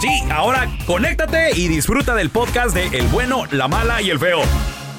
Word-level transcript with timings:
Sí, 0.00 0.22
ahora 0.30 0.68
conéctate 0.86 1.50
y 1.56 1.68
disfruta 1.68 2.14
del 2.14 2.28
podcast 2.30 2.74
de 2.74 2.86
El 2.98 3.06
bueno, 3.08 3.44
la 3.50 3.66
mala 3.66 4.02
y 4.02 4.10
el 4.10 4.18
feo. 4.18 4.40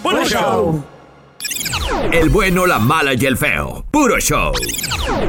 ¡Buen 0.01 0.25
show! 0.25 0.83
El 2.11 2.29
bueno, 2.29 2.65
la 2.65 2.79
mala 2.79 3.13
y 3.13 3.25
el 3.25 3.37
feo. 3.37 3.85
Puro 3.91 4.19
show. 4.19 4.51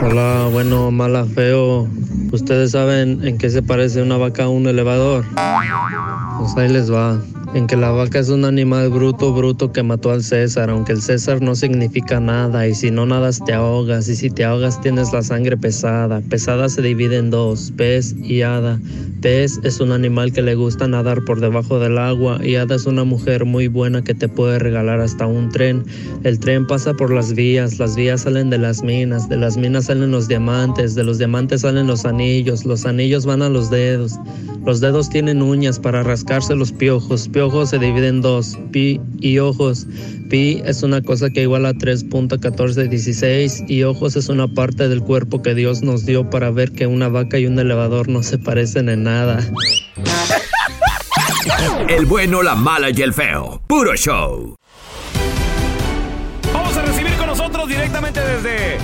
Hola, 0.02 0.48
bueno, 0.50 0.90
mala, 0.90 1.24
feo. 1.26 1.86
¿Ustedes 2.32 2.72
saben 2.72 3.26
en 3.26 3.36
qué 3.36 3.50
se 3.50 3.62
parece 3.62 4.02
una 4.02 4.16
vaca 4.16 4.44
a 4.44 4.48
un 4.48 4.66
elevador? 4.66 5.24
Pues 6.38 6.56
ahí 6.56 6.68
les 6.68 6.92
va. 6.92 7.18
En 7.54 7.66
que 7.66 7.76
la 7.76 7.90
vaca 7.90 8.18
es 8.18 8.28
un 8.28 8.44
animal 8.44 8.90
bruto, 8.90 9.32
bruto 9.32 9.72
que 9.72 9.82
mató 9.82 10.10
al 10.10 10.22
César, 10.22 10.68
aunque 10.68 10.92
el 10.92 11.00
César 11.00 11.40
no 11.40 11.54
significa 11.54 12.20
nada, 12.20 12.68
y 12.68 12.74
si 12.74 12.90
no 12.90 13.06
nadas 13.06 13.42
te 13.42 13.54
ahogas, 13.54 14.06
y 14.08 14.16
si 14.16 14.28
te 14.28 14.44
ahogas 14.44 14.78
tienes 14.82 15.14
la 15.14 15.22
sangre 15.22 15.56
pesada. 15.56 16.20
Pesada 16.28 16.68
se 16.68 16.82
divide 16.82 17.16
en 17.16 17.30
dos, 17.30 17.72
pez 17.74 18.14
y 18.22 18.42
hada. 18.42 18.78
Pez 19.22 19.58
es 19.64 19.80
un 19.80 19.92
animal 19.92 20.30
que 20.32 20.42
le 20.42 20.56
gusta 20.56 20.86
nadar 20.86 21.24
por 21.24 21.40
debajo 21.40 21.78
del 21.80 21.96
agua, 21.96 22.38
y 22.44 22.56
hada 22.56 22.76
es 22.76 22.84
una 22.84 23.04
mujer 23.04 23.46
muy 23.46 23.66
buena 23.66 24.04
que 24.04 24.14
te 24.14 24.28
puede 24.28 24.58
regalar 24.58 25.00
hasta 25.00 25.26
un 25.26 25.48
tren. 25.48 25.84
El 26.24 26.38
tren 26.38 26.66
pasa 26.66 26.92
por 26.92 27.10
las 27.10 27.32
vías, 27.32 27.78
las 27.78 27.96
vías 27.96 28.22
salen 28.22 28.50
de 28.50 28.58
las 28.58 28.82
minas, 28.82 29.26
de 29.30 29.38
las 29.38 29.56
minas 29.56 29.86
salen 29.86 30.10
los 30.10 30.28
diamantes, 30.28 30.94
de 30.94 31.02
los 31.02 31.16
diamantes 31.16 31.62
salen 31.62 31.86
los 31.86 32.04
anillos, 32.04 32.66
los 32.66 32.84
anillos 32.84 33.24
van 33.24 33.40
a 33.40 33.48
los 33.48 33.70
dedos. 33.70 34.18
Los 34.66 34.80
dedos 34.80 35.08
tienen 35.08 35.40
uñas 35.40 35.78
para 35.78 36.02
rascarse 36.02 36.54
los 36.54 36.72
piojos. 36.72 37.26
Piojos 37.38 37.70
se 37.70 37.78
dividen 37.78 38.16
en 38.16 38.20
dos, 38.20 38.58
pi 38.72 39.00
y 39.20 39.38
ojos. 39.38 39.86
Pi 40.28 40.60
es 40.64 40.82
una 40.82 41.00
cosa 41.02 41.30
que 41.30 41.42
iguala 41.42 41.68
a 41.68 41.72
3.1416 41.72 43.70
y 43.70 43.84
ojos 43.84 44.16
es 44.16 44.28
una 44.28 44.48
parte 44.48 44.88
del 44.88 45.02
cuerpo 45.02 45.40
que 45.40 45.54
Dios 45.54 45.82
nos 45.82 46.04
dio 46.04 46.28
para 46.30 46.50
ver 46.50 46.72
que 46.72 46.88
una 46.88 47.06
vaca 47.06 47.38
y 47.38 47.46
un 47.46 47.56
elevador 47.56 48.08
no 48.08 48.24
se 48.24 48.38
parecen 48.38 48.88
en 48.88 49.04
nada. 49.04 49.38
El 51.88 52.06
bueno, 52.06 52.42
la 52.42 52.56
mala 52.56 52.90
y 52.90 53.02
el 53.02 53.14
feo. 53.14 53.62
Puro 53.68 53.94
show. 53.94 54.56
Vamos 56.52 56.76
a 56.76 56.82
recibir 56.82 57.12
con 57.18 57.28
nosotros 57.28 57.68
directamente 57.68 58.18
desde 58.18 58.78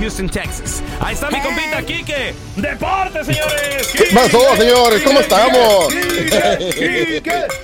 Houston, 0.00 0.28
Texas. 0.28 0.82
Ahí 1.00 1.14
está 1.14 1.30
mi 1.30 1.40
compita 1.40 1.82
Kike. 1.82 2.34
¡Deporte, 2.56 3.24
señores! 3.24 3.88
¿Qué 3.92 4.04
pasó, 4.14 4.56
señores? 4.56 5.02
¿Cómo 5.02 5.20
estamos? 5.20 5.88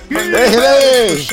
Déjele. 0.09 1.25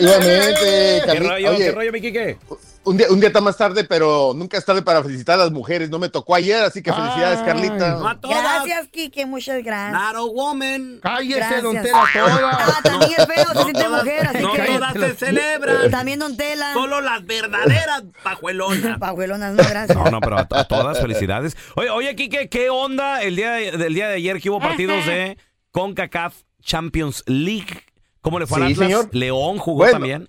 Igualmente, 0.00 1.02
¿Qué 1.06 1.18
rollo, 1.20 1.56
qué 1.56 1.72
rollo, 1.72 1.92
mi 1.92 2.00
Kike? 2.00 2.36
Un 2.84 2.96
día, 2.96 3.06
un 3.10 3.20
día 3.20 3.28
está 3.28 3.40
más 3.40 3.56
tarde, 3.56 3.84
pero 3.84 4.32
nunca 4.34 4.56
es 4.56 4.64
tarde 4.64 4.80
para 4.82 5.02
felicitar 5.02 5.34
a 5.38 5.44
las 5.44 5.50
mujeres. 5.52 5.90
No 5.90 5.98
me 5.98 6.08
tocó 6.08 6.34
ayer, 6.34 6.62
así 6.64 6.82
que 6.82 6.92
felicidades, 6.92 7.40
Carlita. 7.40 7.98
Gracias, 8.22 8.88
Kike, 8.88 9.26
muchas 9.26 9.62
gracias. 9.62 9.92
Not 9.92 10.16
a 10.16 10.22
woman. 10.24 10.98
Cállese, 11.02 11.36
Gracias. 11.38 11.62
don 11.62 11.82
Tela, 11.82 12.04
toda. 12.12 12.50
Ah, 12.52 12.80
también 12.82 13.12
el 13.18 13.26
feo 13.26 13.44
se 13.52 13.62
siente 13.62 13.88
mujer, 13.88 14.26
así 14.26 14.42
no 14.42 14.52
que... 14.54 14.62
todas 14.62 14.92
se 14.94 15.14
celebran. 15.26 15.90
También 15.90 16.18
Don 16.18 16.36
Tela. 16.36 16.72
Solo 16.72 17.00
las 17.00 17.24
verdaderas 17.26 18.02
pajuelonas. 18.22 18.98
Pajuelonas, 18.98 19.52
no, 19.54 19.62
gracias. 19.62 19.96
No, 19.96 20.04
no, 20.10 20.20
pero 20.20 20.38
a, 20.38 20.48
a 20.50 20.64
todas 20.64 20.98
felicidades. 21.00 21.56
Oye, 21.76 21.90
oye, 21.90 22.16
Kike, 22.16 22.48
¿qué 22.48 22.70
onda 22.70 23.22
el 23.22 23.36
día 23.36 23.52
de- 23.52 23.72
del 23.72 23.94
día 23.94 24.08
de 24.08 24.14
ayer 24.14 24.40
que 24.40 24.48
hubo 24.50 24.58
partidos 24.60 25.04
de 25.06 25.36
CONCACAF 25.72 26.34
Champions 26.62 27.22
League? 27.26 27.84
¿Cómo 28.22 28.38
le 28.38 28.46
fue 28.46 28.58
al 28.60 28.68
Sí, 28.68 28.72
Atlas? 28.74 28.86
señor. 28.88 29.08
León 29.12 29.58
jugó 29.58 29.78
Bueno. 29.78 29.92
también. 29.92 30.28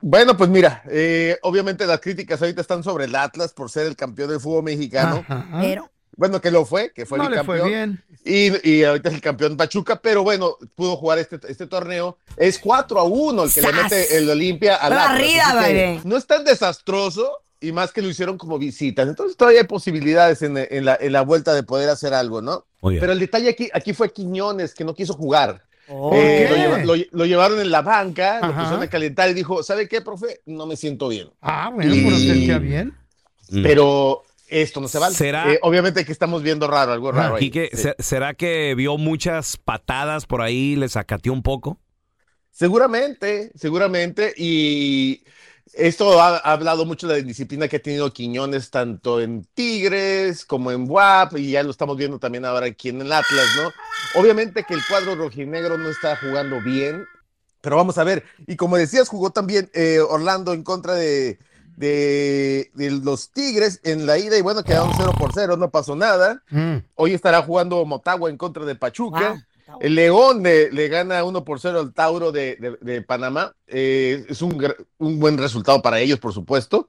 Bueno, 0.00 0.36
pues 0.36 0.50
mira, 0.50 0.82
eh, 0.90 1.38
obviamente 1.42 1.86
las 1.86 2.00
críticas 2.00 2.40
ahorita 2.40 2.60
están 2.60 2.82
sobre 2.82 3.06
el 3.06 3.14
Atlas 3.14 3.52
por 3.52 3.70
ser 3.70 3.86
el 3.86 3.96
campeón 3.96 4.28
del 4.30 4.40
fútbol 4.40 4.62
mexicano. 4.64 5.24
Ajá. 5.26 5.58
Pero, 5.60 5.90
Bueno, 6.16 6.40
que 6.40 6.50
lo 6.50 6.64
fue, 6.64 6.92
que 6.92 7.06
fue 7.06 7.18
No 7.18 7.24
el 7.26 7.30
le 7.32 7.44
fue 7.44 7.58
campeón. 7.58 7.68
bien. 7.68 8.04
Y, 8.62 8.70
y 8.70 8.84
ahorita 8.84 9.08
es 9.08 9.14
el 9.16 9.20
campeón 9.20 9.56
Pachuca, 9.56 9.96
pero 10.00 10.22
bueno, 10.22 10.56
pudo 10.74 10.96
jugar 10.96 11.18
este, 11.18 11.38
este 11.48 11.66
torneo. 11.66 12.18
Es 12.36 12.58
4 12.58 12.98
a 12.98 13.04
1 13.04 13.44
el 13.44 13.52
que 13.52 13.62
le 13.62 13.72
mete 13.72 14.16
el 14.18 14.28
Olimpia 14.30 14.76
al 14.76 14.92
Atlas. 14.92 15.08
Barrida. 15.54 16.00
No 16.04 16.16
es 16.16 16.26
tan 16.26 16.44
desastroso 16.44 17.30
y 17.60 17.72
más 17.72 17.90
que 17.92 18.02
lo 18.02 18.08
hicieron 18.08 18.36
como 18.36 18.58
visitas. 18.58 19.08
Entonces 19.08 19.36
todavía 19.36 19.60
hay 19.60 19.66
posibilidades 19.66 20.42
en, 20.42 20.56
en 20.58 20.84
la, 20.84 20.96
en 21.00 21.12
la 21.12 21.22
vuelta 21.22 21.54
de 21.54 21.62
poder 21.62 21.88
hacer 21.88 22.12
algo, 22.14 22.42
¿no? 22.42 22.66
Pero 23.00 23.12
el 23.12 23.18
detalle 23.18 23.48
aquí, 23.48 23.70
aquí 23.72 23.92
fue 23.94 24.12
Quiñones, 24.12 24.74
que 24.74 24.84
no 24.84 24.94
quiso 24.94 25.14
jugar. 25.14 25.62
Oh. 25.88 26.12
Eh, 26.14 26.46
lo, 26.50 26.56
lleva- 26.56 26.84
lo- 26.84 27.04
lo 27.12 27.26
llevaron 27.26 27.60
en 27.60 27.70
la 27.70 27.82
banca, 27.82 28.40
lo 28.40 28.46
Ajá. 28.46 28.60
pusieron 28.60 28.82
a 28.82 28.88
calentar 28.88 29.30
y 29.30 29.34
dijo, 29.34 29.62
¿sabe 29.62 29.88
qué, 29.88 30.00
profe? 30.00 30.40
No 30.46 30.66
me 30.66 30.76
siento 30.76 31.08
bien. 31.08 31.28
Ah, 31.40 31.70
bueno, 31.72 31.90
por 31.90 32.12
Y- 32.12 32.16
usted 32.16 32.46
queda 32.46 32.58
bien. 32.58 32.94
Mm. 33.50 33.62
Pero 33.62 34.22
esto 34.48 34.80
no 34.80 34.88
se 34.88 34.98
vale. 34.98 35.14
¿Será- 35.14 35.52
Eh, 35.52 35.58
obviamente 35.62 36.04
que 36.04 36.12
estamos 36.12 36.42
viendo 36.42 36.66
raro, 36.66 36.92
algo 36.92 37.12
raro 37.12 37.36
ahí. 37.36 37.40
Quique, 37.44 37.70
Sí. 37.72 37.82
¿se- 37.82 37.96
¿será 37.98 38.34
que 38.34 38.74
vio 38.76 38.96
muchas 38.98 39.56
patadas 39.56 40.26
por 40.26 40.42
ahí, 40.42 40.74
le 40.76 40.88
sacateó 40.88 41.32
un 41.32 41.42
poco? 41.42 41.78
Seguramente, 42.50 43.52
seguramente. 43.54 44.32
Y 44.36 45.22
esto 45.72 46.20
ha, 46.20 46.36
ha 46.36 46.52
hablado 46.52 46.84
mucho 46.84 47.06
de 47.06 47.14
la 47.14 47.20
indisciplina 47.20 47.68
que 47.68 47.76
ha 47.76 47.82
tenido 47.82 48.12
Quiñones 48.12 48.70
tanto 48.70 49.20
en 49.20 49.44
Tigres 49.54 50.44
como 50.44 50.70
en 50.70 50.88
WAP 50.88 51.38
y 51.38 51.52
ya 51.52 51.62
lo 51.62 51.70
estamos 51.70 51.96
viendo 51.96 52.18
también 52.18 52.44
ahora 52.44 52.66
aquí 52.66 52.88
en 52.88 53.00
el 53.00 53.12
Atlas, 53.12 53.46
¿no? 53.56 53.72
Obviamente 54.20 54.64
que 54.64 54.74
el 54.74 54.80
cuadro 54.88 55.16
rojinegro 55.16 55.76
no 55.76 55.88
está 55.88 56.16
jugando 56.16 56.60
bien, 56.62 57.04
pero 57.60 57.76
vamos 57.76 57.98
a 57.98 58.04
ver. 58.04 58.24
Y 58.46 58.56
como 58.56 58.76
decías, 58.76 59.08
jugó 59.08 59.30
también 59.30 59.70
eh, 59.74 59.98
Orlando 60.00 60.52
en 60.52 60.62
contra 60.62 60.94
de, 60.94 61.38
de, 61.76 62.70
de 62.74 62.90
los 62.90 63.30
Tigres 63.30 63.80
en 63.82 64.06
la 64.06 64.18
ida 64.18 64.38
y 64.38 64.42
bueno, 64.42 64.62
quedaron 64.62 64.92
0 64.96 65.12
por 65.18 65.32
0, 65.34 65.56
no 65.56 65.70
pasó 65.70 65.96
nada. 65.96 66.42
Mm. 66.50 66.76
Hoy 66.94 67.14
estará 67.14 67.42
jugando 67.42 67.84
Motagua 67.84 68.30
en 68.30 68.36
contra 68.36 68.64
de 68.64 68.76
Pachuca. 68.76 69.46
El 69.80 69.94
León 69.94 70.42
le, 70.42 70.70
le 70.72 70.88
gana 70.88 71.24
1 71.24 71.44
por 71.44 71.60
0 71.60 71.80
al 71.80 71.92
Tauro 71.92 72.32
de, 72.32 72.56
de- 72.56 72.78
de 72.80 73.02
Panamá. 73.02 73.54
Eh, 73.66 74.24
es 74.28 74.42
un, 74.42 74.56
un 74.98 75.18
buen 75.18 75.38
resultado 75.38 75.82
para 75.82 76.00
ellos, 76.00 76.18
por 76.18 76.32
supuesto. 76.32 76.88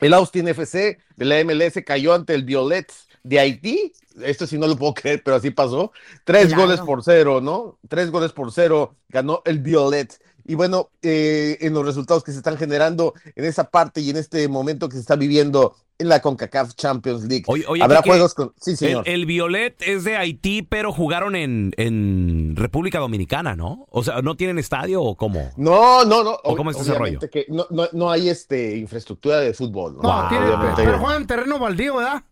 El 0.00 0.12
Austin 0.14 0.48
FC 0.48 0.98
de 1.16 1.24
la 1.24 1.42
MLS 1.44 1.74
cayó 1.84 2.14
ante 2.14 2.34
el 2.34 2.44
Violet 2.44 2.92
de 3.22 3.38
Haití. 3.38 3.92
Esto 4.22 4.46
sí 4.46 4.58
no 4.58 4.66
lo 4.66 4.76
puedo 4.76 4.94
creer, 4.94 5.22
pero 5.24 5.36
así 5.36 5.50
pasó. 5.50 5.92
Tres 6.24 6.48
Claro. 6.48 6.62
goles 6.62 6.80
por 6.80 7.02
cero, 7.04 7.40
¿no? 7.40 7.78
Tres 7.88 8.10
goles 8.10 8.32
por 8.32 8.52
cero 8.52 8.96
ganó 9.08 9.42
el 9.44 9.60
Violet. 9.60 10.20
Y 10.46 10.56
bueno, 10.56 10.90
eh, 11.00 11.56
en 11.62 11.72
los 11.72 11.86
resultados 11.86 12.22
que 12.22 12.30
se 12.32 12.36
están 12.38 12.58
generando 12.58 13.14
en 13.34 13.46
esa 13.46 13.64
parte 13.70 14.02
y 14.02 14.10
en 14.10 14.16
este 14.18 14.46
momento 14.48 14.88
que 14.90 14.96
se 14.96 15.00
está 15.00 15.16
viviendo 15.16 15.74
en 15.98 16.08
la 16.08 16.20
CONCACAF 16.20 16.74
Champions 16.74 17.24
League. 17.24 17.44
Oye, 17.46 17.64
oye, 17.68 17.82
Habrá 17.82 18.02
juegos 18.02 18.34
con... 18.34 18.52
Sí, 18.60 18.76
señor. 18.76 19.08
el 19.08 19.26
Violet 19.26 19.80
es 19.82 20.04
de 20.04 20.16
Haití, 20.16 20.62
pero 20.62 20.92
jugaron 20.92 21.36
en, 21.36 21.72
en 21.76 22.56
República 22.56 22.98
Dominicana, 22.98 23.54
¿no? 23.54 23.86
O 23.90 24.02
sea, 24.02 24.20
¿no 24.22 24.36
tienen 24.36 24.58
estadio 24.58 25.02
o 25.02 25.16
cómo? 25.16 25.52
No, 25.56 26.04
no, 26.04 26.24
no. 26.24 26.38
¿O 26.42 26.56
cómo 26.56 26.70
es 26.70 26.80
ese 26.80 26.94
que 27.30 27.46
no, 27.48 27.66
no, 27.70 27.88
no 27.92 28.10
hay 28.10 28.28
este 28.28 28.76
infraestructura 28.76 29.38
de 29.40 29.54
fútbol. 29.54 29.96
¿no? 29.96 30.02
No, 30.02 30.28
tiene, 30.28 30.46
Obviamente. 30.46 30.82
pero 30.84 30.98
juegan 30.98 31.22
en 31.22 31.26
terreno 31.28 31.58
baldío, 31.58 31.96
¿verdad? 31.96 32.22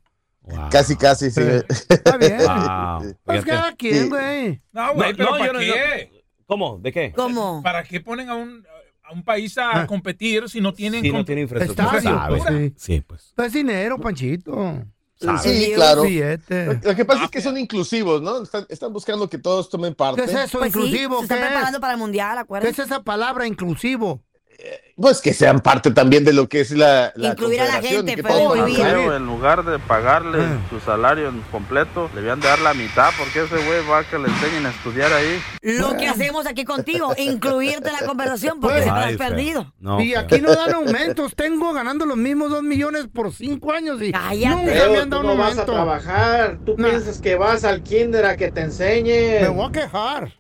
Wow. 0.43 0.69
Casi, 0.71 0.97
casi, 0.97 1.31
sí. 1.31 1.41
Está 1.89 2.17
bien. 2.17 2.39
Wow. 2.39 3.15
Pues 3.25 3.45
cada 3.45 3.77
quien, 3.77 4.05
Sí. 4.05 4.09
güey. 4.09 4.63
No, 4.73 4.95
güey, 4.95 5.11
No, 5.13 5.17
pero 5.17 5.31
no, 5.31 5.39
¿para 5.39 5.47
yo 5.47 5.53
no- 5.53 5.59
qué? 5.61 6.25
¿Cómo? 6.47 6.79
¿De 6.79 6.93
qué? 6.93 7.13
¿Cómo? 7.15 7.63
¿Para 7.63 7.85
qué 7.85 8.01
ponen 8.01 8.29
a 8.29 8.35
un, 8.35 8.67
a 9.13 9.15
un 9.15 9.23
país 9.23 9.57
a 9.59 9.83
Ah. 9.83 9.87
competir 9.87 10.49
si 10.49 10.61
no 10.61 10.73
tienen... 10.73 11.03
Sí, 11.03 11.11
no 11.11 11.19
comp- 11.21 11.27
tiene 11.27 11.43
infraestructura. 11.43 12.29
Pues, 12.29 12.43
sí. 12.49 12.73
Sí, 12.77 13.01
pues. 13.07 13.33
Es 13.37 13.53
dinero, 13.53 13.99
Panchito. 13.99 14.83
¿sabes? 15.21 15.43
Sí, 15.43 15.73
claro. 15.75 16.03
Lo 16.03 16.97
que 16.97 17.05
pasa 17.05 17.25
es 17.25 17.31
que 17.31 17.41
son 17.41 17.57
inclusivos, 17.57 18.21
¿no? 18.23 18.43
Están, 18.43 18.67
están 18.69 18.93
buscando 18.93 19.29
que 19.29 19.39
todos 19.39 19.69
tomen 19.71 19.95
parte. 19.95 20.25
¿Qué 20.25 20.31
es 20.31 20.37
eso, 20.37 20.59
Pues 20.59 20.73
sí, 20.73 20.79
inclusivo? 20.81 21.19
se 21.19 21.23
está 21.25 21.37
¿Qué 21.37 21.41
preparando 21.43 21.77
es? 21.79 21.81
para 21.81 21.93
el 21.93 21.99
mundial, 22.01 22.35
¿Qué 22.37 22.41
acuérdense. 22.41 22.83
es 22.83 22.87
esa 22.89 23.03
palabra, 23.05 23.47
inclusivo? 23.47 24.21
Pues 24.97 25.21
que 25.21 25.33
sean 25.35 25.61
parte 25.61 25.91
también 25.91 26.25
de 26.25 26.33
lo 26.33 26.49
que 26.49 26.61
es 26.61 26.71
la, 26.73 27.13
la 27.17 27.31
Incluir 27.31 27.61
a 27.63 27.65
la 27.67 27.83
gente, 27.83 28.15
que 28.15 28.23
pero. 28.23 28.53
Feo, 28.53 29.17
en 29.17 29.27
lugar 29.27 29.65
de 29.65 29.79
pagarle 29.81 30.39
Ah. 30.43 30.59
su 30.71 30.79
salario 30.81 31.29
en 31.31 31.41
completo, 31.51 32.09
le 32.15 32.21
habían 32.21 32.39
de 32.41 32.47
dar 32.49 32.61
la 32.61 32.73
mitad 32.75 33.11
porque 33.19 33.41
ese 33.43 33.57
güey 33.57 33.85
va 33.91 33.99
a 34.01 34.05
que 34.05 34.19
le 34.19 34.29
enseñen 34.29 34.67
a 34.67 34.71
estudiar 34.71 35.13
ahí. 35.13 35.41
Lo 35.63 35.97
que 35.97 36.07
hacemos 36.07 36.47
aquí 36.47 36.65
contigo, 36.65 37.15
incluirte 37.17 37.89
en 37.89 37.95
la 38.01 38.07
conversación 38.07 38.61
porque 38.61 38.83
Pues, 38.83 38.91
Ay, 38.93 39.13
has 39.15 39.19
perdido. 39.19 39.73
No, 39.81 40.01
y 40.01 40.11
feo. 40.11 40.21
aquí 40.21 40.41
no 40.41 40.55
dan 40.55 40.75
aumentos. 40.75 41.35
Tengo 41.35 41.73
ganando 41.73 42.07
los 42.07 42.17
mismos 42.17 42.51
dos 42.51 42.63
millones 42.63 43.07
por 43.13 43.33
cinco 43.33 43.73
años 43.73 44.01
y 44.03 44.13
Cállate. 44.13 44.47
nunca 44.55 44.73
Pero 44.73 44.93
me 44.93 44.99
han 45.01 45.11
dado 45.11 45.23
un 45.23 45.41
aumento. 45.41 45.65
trabajar, 45.65 46.59
tú 46.65 46.75
No. 46.79 46.89
piensas 46.89 47.21
que 47.21 47.35
vas 47.35 47.65
al 47.65 47.83
kinder 47.83 48.25
a 48.27 48.37
que 48.37 48.53
te 48.53 48.61
enseñen. 48.61 49.43
Me 49.43 49.49
voy 49.49 49.69
a 49.69 49.73
quejar. 49.73 50.33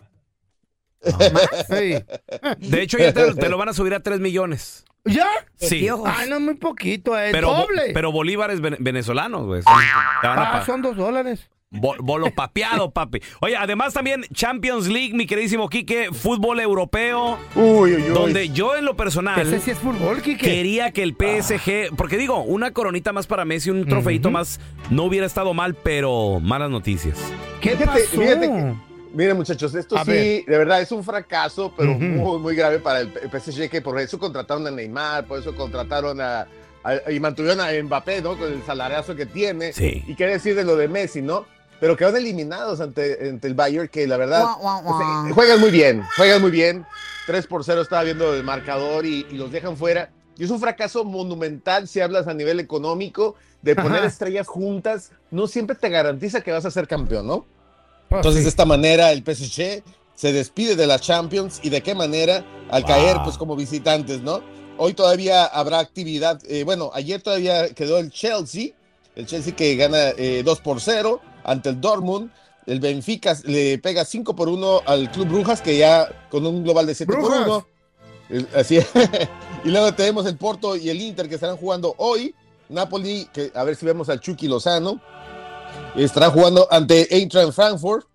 Sí. 1.69 2.67
De 2.69 2.83
hecho, 2.83 2.99
ya 2.99 3.13
te, 3.13 3.35
te 3.35 3.49
lo 3.49 3.59
van 3.59 3.69
a 3.69 3.73
subir 3.73 3.95
a 3.95 4.01
3 4.01 4.21
millones. 4.21 4.85
¿Ya? 5.05 5.27
Sí. 5.57 5.89
Ay, 6.07 6.29
no, 6.31 6.39
muy 6.39 6.55
poquito, 6.55 7.19
es 7.19 7.33
Pero, 7.33 7.53
doble. 7.53 7.91
pero 7.93 8.13
bolívares 8.13 8.61
ven- 8.61 8.77
venezolanos, 8.79 9.47
güey. 9.47 9.63
Ah, 9.67 10.63
son 10.65 10.81
dos 10.83 10.97
dólares. 10.97 11.49
Bo- 11.75 11.97
bolo 12.01 12.31
papeado, 12.35 12.91
papi. 12.91 13.21
Oye, 13.41 13.57
además 13.57 13.95
también 13.95 14.25
Champions 14.35 14.89
League, 14.89 15.15
mi 15.15 15.27
queridísimo 15.27 15.71
Quique, 15.71 16.11
fútbol 16.13 16.61
europeo, 16.61 17.39
Uy, 17.55 17.95
uy, 17.95 18.03
uy. 18.03 18.09
donde 18.11 18.51
yo 18.51 18.77
en 18.77 18.85
lo 18.85 18.95
personal 18.95 19.41
Ese 19.41 19.59
sí 19.59 19.71
es 19.71 19.79
fútbol, 19.79 20.21
Kike. 20.21 20.45
quería 20.45 20.91
que 20.93 21.03
el 21.03 21.15
PSG, 21.17 21.97
porque 21.97 22.19
digo, 22.19 22.43
una 22.43 22.73
coronita 22.73 23.15
más 23.15 23.27
para 23.27 23.47
Messi, 23.47 23.71
un 23.71 23.87
trofeito 23.87 24.31
más, 24.31 24.61
no 24.91 25.05
hubiera 25.05 25.25
estado 25.27 25.55
mal, 25.55 25.75
pero 25.75 26.41
malas 26.41 26.69
noticias. 26.71 27.17
¿Qué 27.63 27.71
Fíjate, 27.71 27.87
pasó? 28.03 28.21
fíjate 28.21 28.47
que- 28.49 28.92
Miren, 29.15 29.37
muchachos, 29.37 29.75
esto 29.75 29.97
A 29.97 30.05
sí, 30.05 30.11
ver. 30.11 30.45
de 30.47 30.59
verdad, 30.59 30.81
es 30.81 30.91
un 30.93 31.05
fracaso, 31.05 31.73
pero 31.77 31.93
muy, 31.95 32.39
muy 32.39 32.55
grave 32.57 32.79
para 32.79 33.01
el 33.01 33.13
PSG, 33.31 33.69
que 33.69 33.83
por 33.83 33.99
eso 34.01 34.19
contrataron 34.19 34.67
a 34.67 34.71
Neymar, 34.71 35.27
por 35.27 35.39
eso 35.39 35.55
contrataron 35.55 36.21
a, 36.21 36.47
a- 36.83 37.11
y 37.13 37.21
mantuvieron 37.21 37.61
a 37.61 37.71
Mbappé, 37.83 38.23
¿no? 38.23 38.39
Con 38.39 38.53
el 38.53 38.63
salariazo 38.65 39.15
que 39.15 39.27
tiene. 39.27 39.73
Sí. 39.75 40.03
Y 40.07 40.15
qué 40.15 40.27
decir 40.27 40.55
de 40.55 40.65
lo 40.65 40.77
de 40.77 40.89
Messi, 40.89 41.21
¿no? 41.21 41.45
Pero 41.79 41.97
quedaron 41.97 42.17
eliminados 42.19 42.81
ante, 42.81 43.29
ante 43.29 43.49
el 43.49 43.55
Bayern, 43.55 43.89
que 43.89 44.07
la 44.07 44.17
verdad, 44.17 44.47
Guau, 44.61 44.83
juegan 45.35 45.61
muy 45.61 45.71
bien, 45.71 46.03
juegan 46.17 46.41
muy 46.41 46.51
bien. 46.51 46.87
3 47.27 47.47
por 47.47 47.65
0 47.65 47.83
estaba 47.83 48.03
viendo 48.05 48.33
el 48.35 48.45
marcador 48.45 49.05
y, 49.05 49.27
y 49.31 49.35
los 49.35 49.53
dejan 49.53 49.77
fuera. 49.77 50.11
Y 50.39 50.45
es 50.45 50.51
un 50.51 50.59
fracaso 50.61 51.05
monumental 51.05 51.87
si 51.87 52.01
hablas 52.01 52.27
a 52.29 52.35
nivel 52.35 52.61
económico, 52.61 53.35
de 53.61 53.77
poner 53.77 53.99
Ajá. 53.99 54.07
estrellas 54.07 54.47
juntas, 54.49 55.11
no 55.31 55.47
siempre 55.47 55.77
te 55.77 55.89
garantiza 55.91 56.41
que 56.41 56.51
vas 56.51 56.65
a 56.65 56.71
ser 56.71 56.89
campeón, 56.89 57.27
¿no? 57.27 57.47
Pues 58.13 58.19
Entonces, 58.21 58.41
sí. 58.41 58.45
de 58.45 58.49
esta 58.51 58.65
manera, 58.65 59.13
el 59.13 59.23
PSG 59.25 59.83
se 60.15 60.33
despide 60.33 60.77
de 60.77 60.87
la 60.87 60.99
Champions 60.99 61.61
y 61.63 61.71
de 61.71 61.83
qué 61.83 61.95
manera, 61.95 62.45
al 62.71 62.83
Wow. 62.83 62.89
caer, 62.91 63.17
pues 63.25 63.37
como 63.39 63.57
visitantes, 63.57 64.21
¿no? 64.23 64.43
Hoy 64.79 64.95
todavía 64.95 65.45
habrá 65.47 65.79
actividad. 65.79 66.41
eh, 66.49 66.65
bueno, 66.65 66.91
ayer 66.95 67.21
todavía 67.23 67.69
quedó 67.75 67.99
el 67.99 68.11
Chelsea, 68.11 68.69
el 69.17 69.27
Chelsea 69.27 69.55
que 69.57 69.77
gana 69.77 70.11
eh, 70.17 70.43
2 70.45 70.61
por 70.61 70.81
0 70.81 71.21
ante 71.45 71.69
el 71.71 71.81
Dortmund. 71.81 72.31
El 72.67 72.81
Benfica 72.81 73.37
le 73.45 73.79
pega 73.79 74.05
5 74.05 74.37
por 74.37 74.49
1 74.49 74.83
al 74.87 75.11
Club 75.11 75.29
Brujas, 75.29 75.61
que 75.61 75.77
ya 75.77 76.09
con 76.31 76.47
un 76.47 76.63
global 76.63 76.87
de 76.87 76.95
7 76.95 77.13
por 77.13 77.21
Brujas. 77.23 77.47
1. 77.47 77.67
El- 78.31 78.49
Así 78.55 78.77
es. 78.77 78.87
y 79.65 79.69
luego 79.69 79.93
tenemos 79.95 80.27
el 80.27 80.37
Porto 80.37 80.77
y 80.77 80.89
el 80.89 81.01
Inter 81.01 81.29
que 81.29 81.35
estarán 81.37 81.57
jugando 81.57 81.95
hoy. 81.99 82.35
Napoli, 82.69 83.29
que 83.33 83.51
a 83.55 83.65
ver 83.65 83.75
si 83.77 83.85
vemos 83.85 84.09
al 84.09 84.21
Chucky 84.21 84.49
Lozano. 84.49 85.01
Estará 85.97 86.31
jugando 86.31 86.67
ante 86.71 87.15
Eintracht 87.15 87.53
Frankfurt. 87.53 88.07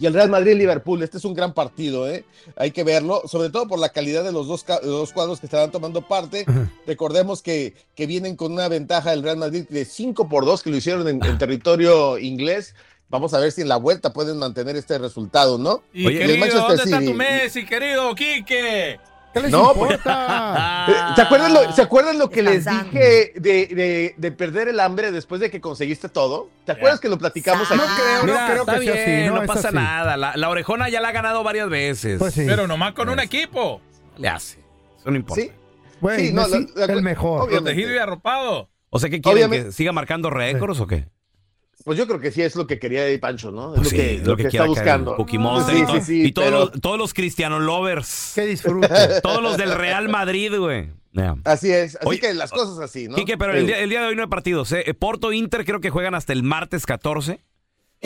Y 0.00 0.06
el 0.06 0.14
Real 0.14 0.30
Madrid-Liverpool. 0.30 1.02
Este 1.02 1.18
es 1.18 1.24
un 1.24 1.34
gran 1.34 1.52
partido, 1.52 2.08
¿eh? 2.08 2.24
Hay 2.56 2.70
que 2.70 2.84
verlo, 2.84 3.22
sobre 3.26 3.50
todo 3.50 3.66
por 3.66 3.80
la 3.80 3.88
calidad 3.88 4.22
de 4.22 4.30
los 4.30 4.46
dos, 4.46 4.64
de 4.64 4.86
los 4.86 5.12
cuadros 5.12 5.40
que 5.40 5.46
estarán 5.46 5.72
tomando 5.72 6.06
parte. 6.06 6.46
Recordemos 6.86 7.42
que, 7.42 7.74
que 7.96 8.06
vienen 8.06 8.36
con 8.36 8.52
una 8.52 8.68
ventaja 8.68 9.12
el 9.12 9.24
Real 9.24 9.38
Madrid 9.38 9.64
de 9.68 9.84
5 9.84 10.28
por 10.28 10.44
2 10.44 10.62
que 10.62 10.70
lo 10.70 10.76
hicieron 10.76 11.08
en, 11.08 11.24
en 11.24 11.38
territorio 11.38 12.16
inglés. 12.18 12.76
Vamos 13.08 13.34
a 13.34 13.38
ver 13.38 13.50
si 13.50 13.62
en 13.62 13.68
la 13.68 13.76
vuelta 13.76 14.12
pueden 14.12 14.38
mantener 14.38 14.76
este 14.76 14.98
resultado, 14.98 15.58
¿no? 15.58 15.82
Y 15.92 16.06
Oye, 16.06 16.18
y 16.18 16.22
el 16.22 16.40
querido, 16.40 16.60
¿dónde 16.60 16.82
está 16.82 17.00
tu 17.00 17.14
Messi, 17.14 17.64
querido 17.64 18.14
Quique? 18.14 19.00
¿Qué 19.32 19.40
les 19.40 19.50
No, 19.50 19.72
pues- 19.74 19.92
importa? 19.92 20.86
Eh, 20.88 20.94
¿Se 21.16 21.22
acuerdan 21.22 21.52
lo, 21.52 21.72
¿se 21.72 21.82
acuerdan 21.82 22.18
lo 22.18 22.30
que 22.30 22.42
les 22.42 22.64
dije 22.64 23.32
de, 23.36 23.66
de- 23.66 24.14
de 24.16 24.32
perder 24.32 24.68
el 24.68 24.80
hambre 24.80 25.12
después 25.12 25.38
de 25.40 25.50
que 25.50 25.60
conseguiste 25.60 26.08
todo? 26.08 26.48
¿Te 26.64 26.72
acuerdas 26.72 26.98
que 26.98 27.08
lo 27.10 27.18
platicamos 27.18 27.68
no 27.70 27.82
aquí? 27.82 27.92
creo, 27.96 28.24
Mira, 28.24 28.40
no 28.40 28.46
creo 28.52 28.60
está 28.62 28.78
que 28.78 28.84
sea 28.86 28.94
bien, 28.94 29.18
así. 29.20 29.28
no, 29.28 29.40
No, 29.42 29.46
pasa 29.46 29.68
así. 29.68 29.76
nada. 29.76 30.16
La, 30.16 30.36
la 30.36 30.48
orejona 30.48 30.88
ya 30.88 31.00
la 31.02 31.08
ha 31.08 31.12
ganado 31.12 31.42
varias 31.44 31.68
veces. 31.68 32.18
Pues 32.18 32.32
sí. 32.34 32.44
Pero 32.46 32.66
nomás 32.66 32.94
con 32.94 33.08
un 33.10 33.20
equipo. 33.20 33.82
Le 34.16 34.28
hace. 34.28 34.58
Eso 34.98 35.10
no 35.10 35.16
importa. 35.16 35.42
Sí, 35.42 35.50
Sí, 36.16 36.32
no, 36.32 36.42
Messi, 36.48 36.68
la- 36.76 36.86
la- 36.86 36.92
el 36.94 37.02
mejor. 37.02 37.42
obviamente. 37.42 37.60
Protegido 37.72 37.92
y 37.94 37.98
arropado. 37.98 38.70
O 38.88 38.98
sea, 38.98 39.10
¿qué 39.10 39.20
quieren? 39.20 39.36
Obviamente- 39.44 39.66
¿Que 39.66 39.72
siga 39.72 39.92
marcando 39.92 40.30
récords 40.30 40.80
o 40.80 40.86
qué? 40.86 41.06
Pues 41.88 41.98
yo 41.98 42.06
creo 42.06 42.20
que 42.20 42.30
sí 42.30 42.42
es 42.42 42.54
lo 42.54 42.66
que 42.66 42.78
quería 42.78 43.02
ahí 43.02 43.18
Pancho, 43.18 43.50
¿no? 43.50 43.74
Es 43.74 43.80
Pues 43.80 43.84
lo 43.84 43.90
sí, 43.90 43.96
que, 43.96 44.18
lo 44.24 44.36
que, 44.36 44.42
está 44.44 44.64
buscando. 44.66 45.16
Cookie 45.16 45.38
Monster 45.38 45.74
Sí, 45.74 45.82
y, 45.82 45.86
todo- 45.86 45.96
sí, 45.96 46.02
sí, 46.04 46.22
y 46.26 46.32
todos, 46.32 46.46
pero- 46.48 46.58
los, 46.66 46.80
todos 46.80 46.98
los 46.98 47.14
cristiano 47.14 47.58
lovers. 47.58 48.32
Que 48.34 48.46
disfrute. 48.46 48.88
todos 49.22 49.42
los 49.42 49.56
del 49.56 49.74
Real 49.74 50.08
Madrid, 50.08 50.52
güey. 50.56 50.90
Así 51.44 51.72
es, 51.72 51.96
así 51.96 52.06
Oye, 52.06 52.20
que 52.20 52.32
las 52.34 52.52
cosas 52.52 52.78
así, 52.78 53.08
¿no? 53.08 53.16
Quique, 53.16 53.36
pero 53.36 53.52
Sí. 53.52 53.58
el 53.58 53.66
día, 53.66 53.78
el 53.80 53.90
día 53.90 54.02
de 54.02 54.06
hoy 54.08 54.14
no 54.14 54.22
hay 54.22 54.28
partidos. 54.28 54.70
¿eh? 54.70 54.84
Porto 54.96 55.32
Inter 55.32 55.64
creo 55.64 55.80
que 55.80 55.90
juegan 55.90 56.14
hasta 56.14 56.32
el 56.32 56.44
martes 56.44 56.86
14. 56.86 57.40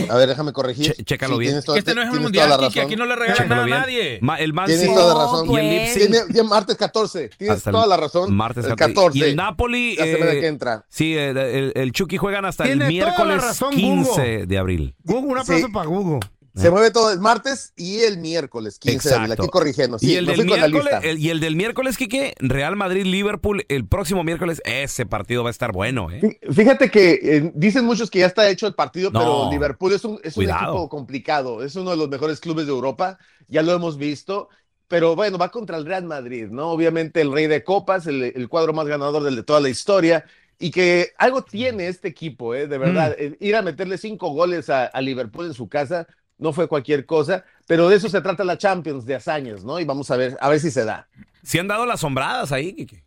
A 0.09 0.17
ver, 0.17 0.29
déjame 0.29 0.53
corregir. 0.53 0.95
Che- 0.95 1.05
chécalo 1.05 1.35
Sí, 1.35 1.41
bien. 1.41 1.63
toda- 1.63 1.79
este 1.79 1.95
no 1.95 2.01
es 2.01 2.07
el 2.07 2.13
tienes 2.13 2.23
mundial. 2.23 2.65
Aquí 2.65 2.97
no 2.97 3.05
le 3.05 3.15
regalan 3.15 3.49
nada 3.49 3.63
a 3.65 3.67
nadie. 3.67 4.19
Ma- 4.23 4.37
el 4.39 4.53
Man 4.55 4.67
Tienes 4.67 4.87
toda 4.87 5.15
la 5.15 5.21
razón. 5.25 5.39
y 5.39 5.43
el 5.43 5.47
pues. 5.49 5.65
Leipzig. 5.65 6.11
Tiene, 6.11 6.33
tiene 6.33 6.49
martes 6.49 6.77
14. 6.77 7.29
Tienes 7.37 7.57
hasta 7.59 7.71
toda 7.71 7.87
la 7.87 7.97
razón. 7.99 8.35
Martes 8.35 8.65
el 8.65 8.71
14. 8.71 8.95
14. 8.95 9.19
Y 9.19 9.23
el 9.23 9.37
Napoli. 9.37 9.97
La 9.97 10.05
semana 10.05 10.33
eh, 10.33 10.41
que 10.41 10.47
entra. 10.47 10.85
Sí, 10.89 11.15
eh, 11.17 11.31
el, 11.31 11.73
el 11.75 11.93
Chucky 11.93 12.17
juegan 12.17 12.45
hasta 12.47 12.65
el 12.65 12.79
miércoles 12.87 13.43
razón, 13.43 13.75
15 13.75 14.11
Google. 14.11 14.47
de 14.47 14.59
abril. 14.59 14.95
Google, 15.05 15.33
un 15.33 15.39
aplauso 15.39 15.67
Sí. 15.67 15.73
para 15.73 15.87
Google. 15.87 16.21
Se 16.55 16.71
mueve 16.71 16.91
todo 16.91 17.11
el 17.13 17.19
martes 17.19 17.73
y 17.77 18.01
el 18.01 18.19
miércoles 18.19 18.79
15 18.79 19.09
de 19.09 19.15
abril. 19.15 19.33
Aquí 19.33 19.49
corrigiendo. 19.49 19.99
Sí, 19.99 20.13
y, 20.13 20.17
el 20.17 20.27
del 20.27 20.45
miércoles, 20.45 20.95
el- 21.03 21.19
y 21.19 21.31
el 21.31 21.41
del 21.41 21.57
miércoles, 21.57 21.97
Quique, 21.97 22.35
Real 22.41 22.77
Madrid-Liverpool, 22.77 23.65
el 23.69 23.87
próximo 23.87 24.23
miércoles, 24.23 24.61
ese 24.65 25.07
partido 25.07 25.43
va 25.43 25.49
a 25.49 25.53
estar 25.53 25.73
bueno, 25.73 26.11
¿eh? 26.11 26.21
Fí- 26.21 26.53
Fíjate 26.53 26.91
que 26.91 27.13
eh, 27.23 27.53
dicen 27.55 27.85
muchos 27.87 28.11
que 28.11 28.19
ya 28.19 28.27
está 28.27 28.49
hecho 28.51 28.67
el 28.67 28.75
partido, 28.75 29.11
No. 29.11 29.19
pero 29.21 29.51
Liverpool 29.51 29.93
es 29.95 30.05
un, 30.05 30.21
es 30.23 30.37
un 30.37 30.45
equipo 30.45 30.89
complicado. 30.89 31.63
Es 31.65 31.75
uno 31.77 31.91
de 31.93 31.97
los 31.97 32.09
mejores 32.09 32.39
clubes 32.41 32.67
de 32.67 32.73
Europa. 32.73 33.19
Ya 33.49 33.63
lo 33.63 33.73
hemos 33.73 33.97
visto. 33.97 34.49
Pero 34.89 35.17
bueno, 35.17 35.39
va 35.39 35.51
contra 35.51 35.79
el 35.79 35.87
Real 35.87 36.05
Madrid, 36.05 36.49
¿no? 36.51 36.69
Obviamente 36.71 37.23
el 37.23 37.33
rey 37.33 37.47
de 37.47 37.65
copas, 37.65 38.07
el, 38.07 38.25
el 38.25 38.49
cuadro 38.51 38.75
más 38.75 38.87
ganador 38.87 39.23
de 39.23 39.43
toda 39.43 39.59
la 39.61 39.71
historia. 39.71 40.27
Y 40.59 40.71
que 40.71 41.13
algo 41.17 41.43
tiene 41.43 41.89
este 41.89 42.09
equipo, 42.09 42.55
¿eh? 42.55 42.67
De 42.67 42.77
verdad. 42.77 43.17
Eh, 43.19 43.37
Ir 43.41 43.57
a 43.57 43.63
meterle 43.63 43.97
cinco 43.97 44.29
goles 44.35 44.69
a, 44.69 44.85
a 44.85 45.01
Liverpool 45.01 45.47
en 45.47 45.55
su 45.55 45.67
casa 45.69 46.07
no 46.43 46.53
fue 46.53 46.69
cualquier 46.69 47.07
cosa. 47.07 47.45
Pero 47.67 47.89
de 47.89 47.97
eso 47.97 48.09
se 48.09 48.21
trata 48.21 48.45
la 48.45 48.59
Champions, 48.59 49.07
de 49.07 49.15
hazañas, 49.15 49.65
¿no? 49.65 49.81
Y 49.81 49.85
vamos 49.85 50.11
a 50.11 50.17
ver, 50.17 50.37
a 50.41 50.49
ver 50.49 50.61
si 50.61 50.71
se 50.71 50.85
da. 50.85 51.09
Sí 51.43 51.59
han 51.59 51.69
dado 51.69 51.87
las 51.87 52.01
sombradas 52.01 52.53
ahí, 52.53 52.75
Quique. 52.75 53.05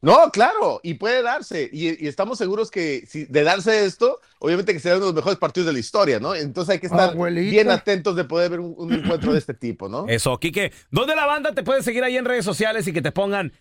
No, 0.00 0.30
claro, 0.30 0.78
y 0.84 0.94
puede 0.94 1.22
darse. 1.22 1.68
Y, 1.72 2.04
y 2.04 2.06
estamos 2.06 2.38
seguros 2.38 2.70
que 2.70 3.04
si 3.08 3.24
de 3.24 3.42
darse 3.42 3.84
esto, 3.84 4.20
obviamente 4.38 4.72
que 4.72 4.78
será 4.78 4.96
uno 4.96 5.06
de 5.06 5.12
los 5.12 5.16
mejores 5.16 5.38
partidos 5.38 5.66
de 5.66 5.72
la 5.72 5.80
historia, 5.80 6.20
¿no? 6.20 6.36
Entonces 6.36 6.74
hay 6.74 6.78
que 6.78 6.86
estar 6.86 7.10
Abuelita. 7.10 7.50
bien 7.50 7.68
atentos 7.70 8.14
de 8.14 8.22
poder 8.24 8.50
ver 8.50 8.60
un, 8.60 8.74
un 8.76 8.92
encuentro 8.92 9.32
de 9.32 9.38
este 9.38 9.54
tipo, 9.54 9.88
¿no? 9.88 10.06
Eso, 10.08 10.38
Quique. 10.38 10.72
¿Dónde 10.92 11.16
la 11.16 11.26
banda 11.26 11.52
te 11.52 11.64
puede 11.64 11.82
seguir 11.82 12.04
ahí 12.04 12.16
en 12.16 12.24
redes 12.24 12.44
sociales 12.44 12.86
y 12.86 12.92
que 12.92 13.02
te 13.02 13.10
pongan, 13.10 13.52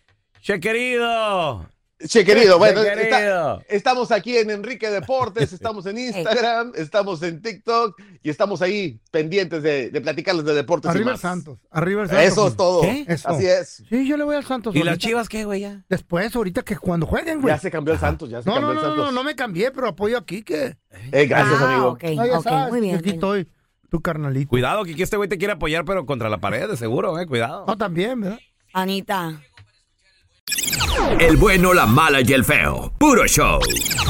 che 0.41 0.60
querido? 0.60 1.67
Che, 2.06 2.24
querido, 2.24 2.58
bueno, 2.60 2.84
Che, 2.84 2.89
está- 2.94 3.18
querido. 3.18 3.62
estamos 3.70 4.12
aquí 4.12 4.38
en 4.38 4.51
Enrique 4.51 4.89
Deportes, 4.92 5.51
estamos 5.51 5.86
en 5.88 5.98
Instagram, 5.98 6.74
estamos 6.75 7.24
en 7.24 7.42
TikTok 7.42 8.00
y 8.22 8.30
estamos 8.30 8.62
ahí 8.62 9.00
pendientes 9.12 9.63
de, 9.63 9.89
de 9.89 10.01
platicarles 10.01 10.46
de 10.46 10.54
deportes. 10.54 10.89
y 10.89 10.92
Arriba 10.92 11.10
el 11.10 11.13
más. 11.13 11.22
Santos. 11.22 11.58
Arriba 11.72 12.04
el 12.04 12.10
Santos. 12.10 12.25
Eso 12.25 12.48
es 12.50 12.56
todo. 12.56 12.84
Eso. 12.84 13.30
Así 13.30 13.48
es. 13.48 13.84
Sí, 13.89 14.08
yo 14.08 14.16
le 14.16 14.24
voy 14.25 14.36
al 14.36 14.46
Santos. 14.46 14.75
¿Y 14.75 14.80
las 14.80 14.89
ahorita. 14.89 15.08
chivas 15.08 15.27
qué, 15.30 15.46
güey? 15.46 15.62
Ya. 15.62 15.84
Después, 15.89 16.36
ahorita 16.36 16.62
que 16.62 16.77
cuando 16.77 17.08
jueguen, 17.08 17.42
güey. 17.42 17.54
Ya 17.56 17.60
se 17.60 17.72
cambió 17.72 17.94
el 17.96 18.00
Santos, 18.00 18.30
ya 18.30 18.44
se 18.44 18.50
No, 18.50 18.56
cambió 18.56 18.74
no, 18.74 18.74
el 18.74 18.75
no, 18.77 18.82
no, 18.84 18.89
Santos. 18.89 19.06
no, 19.06 19.12
no 19.12 19.24
me 19.24 19.36
cambié, 19.36 19.72
pero 19.72 19.88
apoyo 19.88 20.20
aquí 20.20 20.44
que. 20.44 20.77
Eh, 21.12 21.25
gracias, 21.25 21.60
Ah, 21.62 21.74
amigo. 21.74 21.88
ok, 21.94 22.04
sabes, 22.44 22.70
muy 22.72 22.82
bien. 22.82 22.98
Aquí 22.98 23.10
estoy, 23.10 23.48
tu 23.89 24.01
carnalito. 24.01 24.50
Cuidado, 24.50 24.84
Quique, 24.84 25.01
este 25.01 25.18
güey 25.18 25.27
te 25.30 25.39
quiere 25.39 25.54
apoyar, 25.54 25.84
pero 25.84 26.06
contra 26.06 26.30
la 26.30 26.38
pared, 26.38 26.70
de 26.70 26.77
seguro, 26.77 27.20
eh. 27.20 27.25
Cuidado. 27.25 27.66
No, 27.68 27.75
también, 27.75 28.22
¿verdad? 28.22 28.39
Anita. 28.74 29.42
El 31.20 31.38
bueno, 31.38 31.74
la 31.74 31.86
mala 31.86 32.22
y 32.22 32.32
el 32.32 32.46
feo. 32.46 32.92
Puro 32.98 33.25
show. 33.25 33.60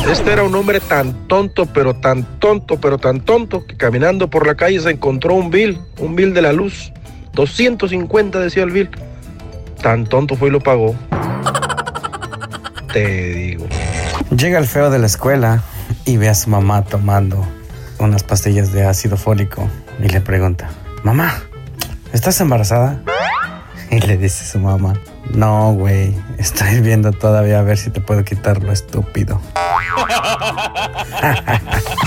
Este 0.10 0.34
era 0.34 0.44
un 0.44 0.54
hombre 0.56 0.80
tan 0.80 1.28
tonto, 1.28 1.66
pero 1.66 1.96
tan 1.96 2.40
tonto, 2.40 2.80
pero 2.80 2.98
tan 2.98 3.22
tonto, 3.22 3.66
que 3.66 3.78
caminando 3.78 4.30
por 4.30 4.46
la 4.46 4.56
calle 4.56 4.80
se 4.80 4.92
encontró 4.92 5.34
un 5.34 5.50
bill, 5.50 5.80
un 6.00 6.16
bill 6.16 6.34
de 6.34 6.42
la 6.42 6.54
luz. 6.54 6.92
250 7.34 8.40
decía 8.40 8.64
el 8.64 8.72
bill. 8.72 8.90
Tan 9.82 10.06
tonto 10.06 10.36
fue 10.36 10.50
y 10.50 10.52
lo 10.52 10.60
pagó. 10.60 10.96
Te 12.94 13.34
digo. 13.34 13.68
Llega 14.36 14.60
el 14.60 14.68
feo 14.68 14.90
de 14.90 15.00
la 15.00 15.08
escuela 15.08 15.64
y 16.06 16.18
ve 16.18 16.30
a 16.30 16.36
su 16.36 16.50
mamá 16.50 16.84
tomando 16.84 17.48
unas 18.00 18.24
pastillas 18.24 18.74
de 18.74 18.86
ácido 18.86 19.18
fólico 19.18 19.70
y 20.04 20.10
le 20.10 20.22
pregunta, 20.22 20.70
mamá, 21.04 21.42
¿estás 22.14 22.40
embarazada? 22.42 23.02
Y 23.90 24.00
le 24.00 24.18
dice 24.18 24.46
su 24.46 24.60
mamá, 24.60 24.94
no, 25.34 25.74
güey, 25.74 26.16
estoy 26.38 26.82
viendo 26.82 27.12
todavía 27.12 27.60
a 27.60 27.64
ver 27.64 27.78
si 27.78 27.90
te 27.90 28.02
puedo 28.02 28.24
quitar 28.24 28.64
lo 28.64 28.72
estúpido. 28.72 29.42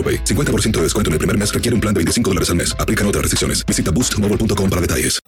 AroPay. 0.01 0.23
50% 0.23 0.71
de 0.77 0.81
descuento 0.81 1.09
en 1.09 1.13
el 1.13 1.19
primer 1.19 1.37
mes 1.37 1.53
requiere 1.53 1.75
un 1.75 1.81
plan 1.81 1.93
de 1.93 1.99
25 1.99 2.31
dólares 2.31 2.49
al 2.49 2.55
mes. 2.55 2.75
Aplican 2.79 3.05
otras 3.05 3.21
restricciones. 3.21 3.63
Visita 3.65 3.91
boostmobile.com 3.91 4.69
para 4.69 4.81
detalles. 4.81 5.19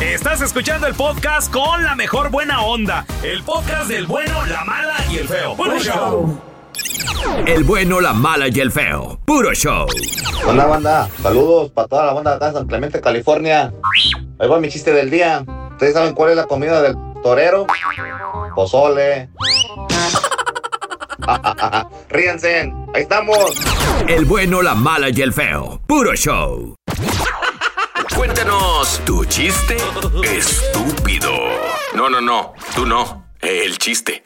Estás 0.00 0.40
escuchando 0.40 0.86
el 0.86 0.94
podcast 0.94 1.52
con 1.52 1.84
la 1.84 1.94
mejor 1.94 2.30
buena 2.30 2.62
onda. 2.62 3.06
El 3.22 3.42
podcast 3.42 3.88
del 3.88 4.06
bueno, 4.06 4.44
la 4.46 4.64
mala 4.64 4.96
y 5.10 5.18
el 5.18 5.28
feo. 5.28 5.56
Puro 5.56 5.78
show. 5.78 6.40
El 7.46 7.64
bueno, 7.64 8.00
la 8.00 8.12
mala 8.12 8.48
y 8.48 8.60
el 8.60 8.72
feo. 8.72 9.20
Puro 9.24 9.54
show. 9.54 9.86
Hola 10.46 10.66
banda, 10.66 11.08
saludos 11.22 11.70
para 11.70 11.88
toda 11.88 12.06
la 12.06 12.12
banda 12.12 12.30
de 12.32 12.36
acá 12.36 12.48
en 12.48 12.54
San 12.54 12.66
Clemente, 12.66 13.00
California. 13.00 13.72
Ahí 14.38 14.48
va 14.48 14.58
mi 14.58 14.68
chiste 14.68 14.92
del 14.92 15.10
día. 15.10 15.44
¿Ustedes 15.70 15.94
saben 15.94 16.14
cuál 16.14 16.30
es 16.30 16.36
la 16.36 16.44
comida 16.44 16.82
del 16.82 16.96
torero? 17.22 17.66
Pozole. 18.54 19.30
Ríanse, 22.08 22.72
ahí 22.94 23.02
estamos. 23.02 23.54
El 24.08 24.24
bueno, 24.24 24.62
la 24.62 24.74
mala 24.74 25.10
y 25.10 25.20
el 25.22 25.32
feo. 25.32 25.80
Puro 25.86 26.14
show. 26.14 26.74
Cuéntanos 28.16 29.00
tu 29.04 29.24
chiste 29.24 29.76
estúpido. 30.22 31.30
No, 31.94 32.08
no, 32.08 32.20
no. 32.20 32.54
Tú 32.74 32.86
no. 32.86 33.24
El 33.40 33.76
chiste. 33.78 34.22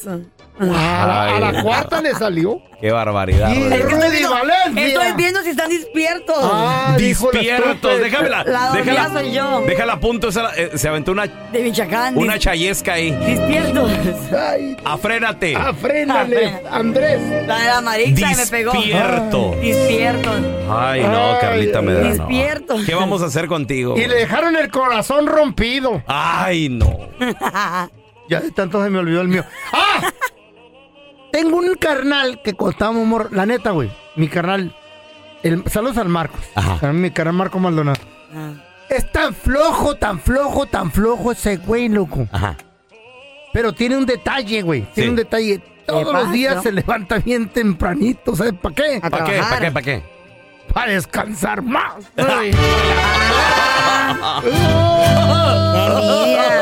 Son 0.01 0.32
a 0.32 0.35
A 0.59 0.65
la, 0.65 1.35
a 1.35 1.39
la 1.39 1.50
Ay, 1.50 1.62
cuarta 1.63 2.01
le 2.01 2.13
salió. 2.15 2.62
Qué 2.79 2.91
barbaridad. 2.91 3.50
Y- 3.53 3.63
Rodrigo. 3.69 3.89
Estoy 3.89 4.09
viendo, 4.12 4.29
Valencia. 4.31 4.85
estoy 4.88 5.12
viendo 5.17 5.41
si 5.43 5.50
están 5.50 5.69
despiertos. 5.69 6.35
Ah, 6.41 6.95
Despiertos, 6.97 8.00
déjamela. 8.00 8.43
La 8.45 8.71
déjala, 8.71 9.09
soy 9.09 9.31
yo. 9.33 9.62
déjala 9.67 9.93
a 9.93 10.00
punto. 10.00 10.29
esa- 10.29 10.51
eh, 10.55 10.71
se 10.75 10.88
aventó 10.88 11.12
una, 11.12 11.25
De 11.27 11.62
Michoacán. 11.63 12.17
una 12.17 12.38
chayesca 12.39 12.93
ahí. 12.93 13.12
Despiertos. 13.12 13.91
Ay, 14.38 14.77
Afrénate. 14.85 15.55
afrénale, 15.55 16.62
Andrés. 16.69 17.19
La 17.47 17.59
de 17.59 17.65
la 17.67 17.81
Marixa 17.81 18.31
y 18.31 18.35
me 18.35 18.45
pegó. 18.47 18.71
Despierto. 18.74 19.55
Despiertos. 19.62 20.35
Ay, 20.69 21.03
no, 21.03 21.38
Carlita 21.41 21.81
Medrano. 21.81 22.09
Despierto. 22.09 22.75
¿Qué 22.85 22.95
vamos 22.95 23.21
a 23.21 23.25
hacer 23.25 23.47
contigo? 23.47 23.95
Y 23.97 24.05
le 24.07 24.15
dejaron 24.15 24.55
el 24.55 24.69
corazón 24.69 25.27
rompido. 25.27 26.01
Ay, 26.07 26.69
no. 26.69 26.97
Ya 28.27 28.39
de 28.39 28.50
tanto 28.51 28.83
se 28.83 28.89
me 28.89 28.97
olvidó 28.97 29.21
el 29.21 29.27
mío. 29.27 29.43
¡Ah! 29.71 30.01
Tengo 31.36 31.58
un 31.58 31.75
carnal 31.75 32.42
que 32.42 32.54
contamos, 32.54 33.06
mor... 33.06 33.27
La 33.34 33.46
neta, 33.46 33.72
güey. 33.72 33.92
Mi 34.15 34.30
carnal. 34.30 34.74
El... 35.44 35.70
Saludos 35.70 35.98
al 35.98 36.08
Marcos. 36.08 36.39
Ajá. 36.56 36.88
A 36.88 36.94
Mi 36.94 37.12
carnal 37.12 37.36
Marco 37.36 37.60
Maldonado. 37.60 38.00
Es 38.88 39.12
tan 39.12 39.34
flojo, 39.34 39.96
tan 39.96 40.22
flojo, 40.22 40.65
tan 40.65 40.94
flojo 40.94 41.34
ese 41.34 41.58
güey, 41.58 41.89
loco. 41.89 42.25
Ajá. 42.32 42.56
Pero 43.51 43.74
tiene 43.74 43.98
un 43.98 44.06
detalle, 44.06 44.62
güey. 44.62 44.84
Tiene 44.94 45.08
Sí. 45.08 45.10
un 45.10 45.15
detalle. 45.18 45.62
Todos 45.86 46.13
los 46.13 46.32
días 46.32 46.63
se 46.63 46.72
levanta 46.72 47.18
bien 47.18 47.50
tempranito. 47.50 48.34
¿Sabes 48.34 48.54
para 48.54 48.74
qué? 48.74 49.01
¿Para 49.01 49.25
qué? 49.25 49.39
¿Para 49.42 49.60
qué? 49.60 49.72
¿Para 49.72 49.86
qué? 49.86 50.04
Para 50.74 50.92
descansar 50.94 51.62
más. 51.62 51.96
Ay. 52.15 52.51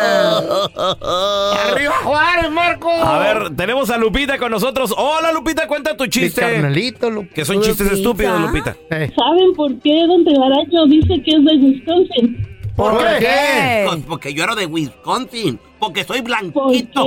¡Arriba 0.76 1.94
Juárez, 2.04 2.52
Marco! 2.52 2.90
A 2.92 3.20
ver, 3.20 3.56
tenemos 3.56 3.90
a 3.90 3.98
Lupita 3.98 4.38
con 4.38 4.52
nosotros. 4.52 4.94
Hola, 4.98 5.32
Lupita, 5.32 5.68
cuenta 5.68 5.96
tu 5.98 6.06
chiste. 6.08 6.42
carnalito, 6.42 7.10
loco. 7.10 7.28
Que 7.34 7.46
son 7.46 7.58
chistes 7.62 7.80
Lupita. 7.88 7.96
estúpidos, 7.98 8.42
Lupita. 8.42 8.76
Eh, 8.92 9.12
¿Saben 9.16 9.54
por 9.56 9.74
qué 9.80 10.06
Don 10.08 10.24
Telaraño 10.26 10.86
dice 10.88 11.22
que 11.24 11.32
es 11.32 11.46
de 11.46 11.56
Wisconsin? 11.58 12.48
¿Por, 12.76 12.94
¿Por 12.94 13.08
qué? 13.08 13.20
qué? 13.20 13.86
Pues 13.88 14.00
porque 14.08 14.34
yo 14.34 14.44
era 14.44 14.56
de 14.56 14.66
Wisconsin. 14.66 15.60
Porque 15.80 16.04
soy 16.04 16.22
Porque, 16.22 16.50
blanquito. 16.52 17.04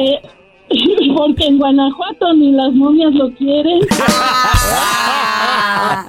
porque 1.16 1.44
en 1.46 1.58
Guanajuato 1.58 2.32
ni 2.34 2.52
las 2.52 2.72
momias 2.72 3.12
lo 3.14 3.30
quieren. 3.34 3.80
Ah, 5.78 6.04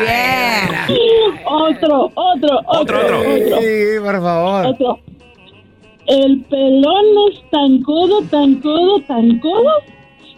bien. 0.00 1.40
Otro, 1.46 2.10
otro, 2.14 2.14
Otro, 2.14 2.60
otro, 2.66 2.98
otro. 3.00 3.18
otro, 3.20 3.60
Sí, 3.60 4.00
por 4.02 4.22
favor. 4.22 4.66
otro. 4.66 4.98
El 6.08 6.40
pelón 6.44 7.04
es 7.30 7.50
tan 7.50 7.82
codo, 7.82 8.22
tan 8.30 8.56
codo, 8.56 9.00
tan 9.00 9.38
codo, 9.40 9.70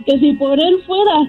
que 0.04 0.18
si 0.18 0.32
por 0.32 0.58
él 0.58 0.82
fuera, 0.84 1.28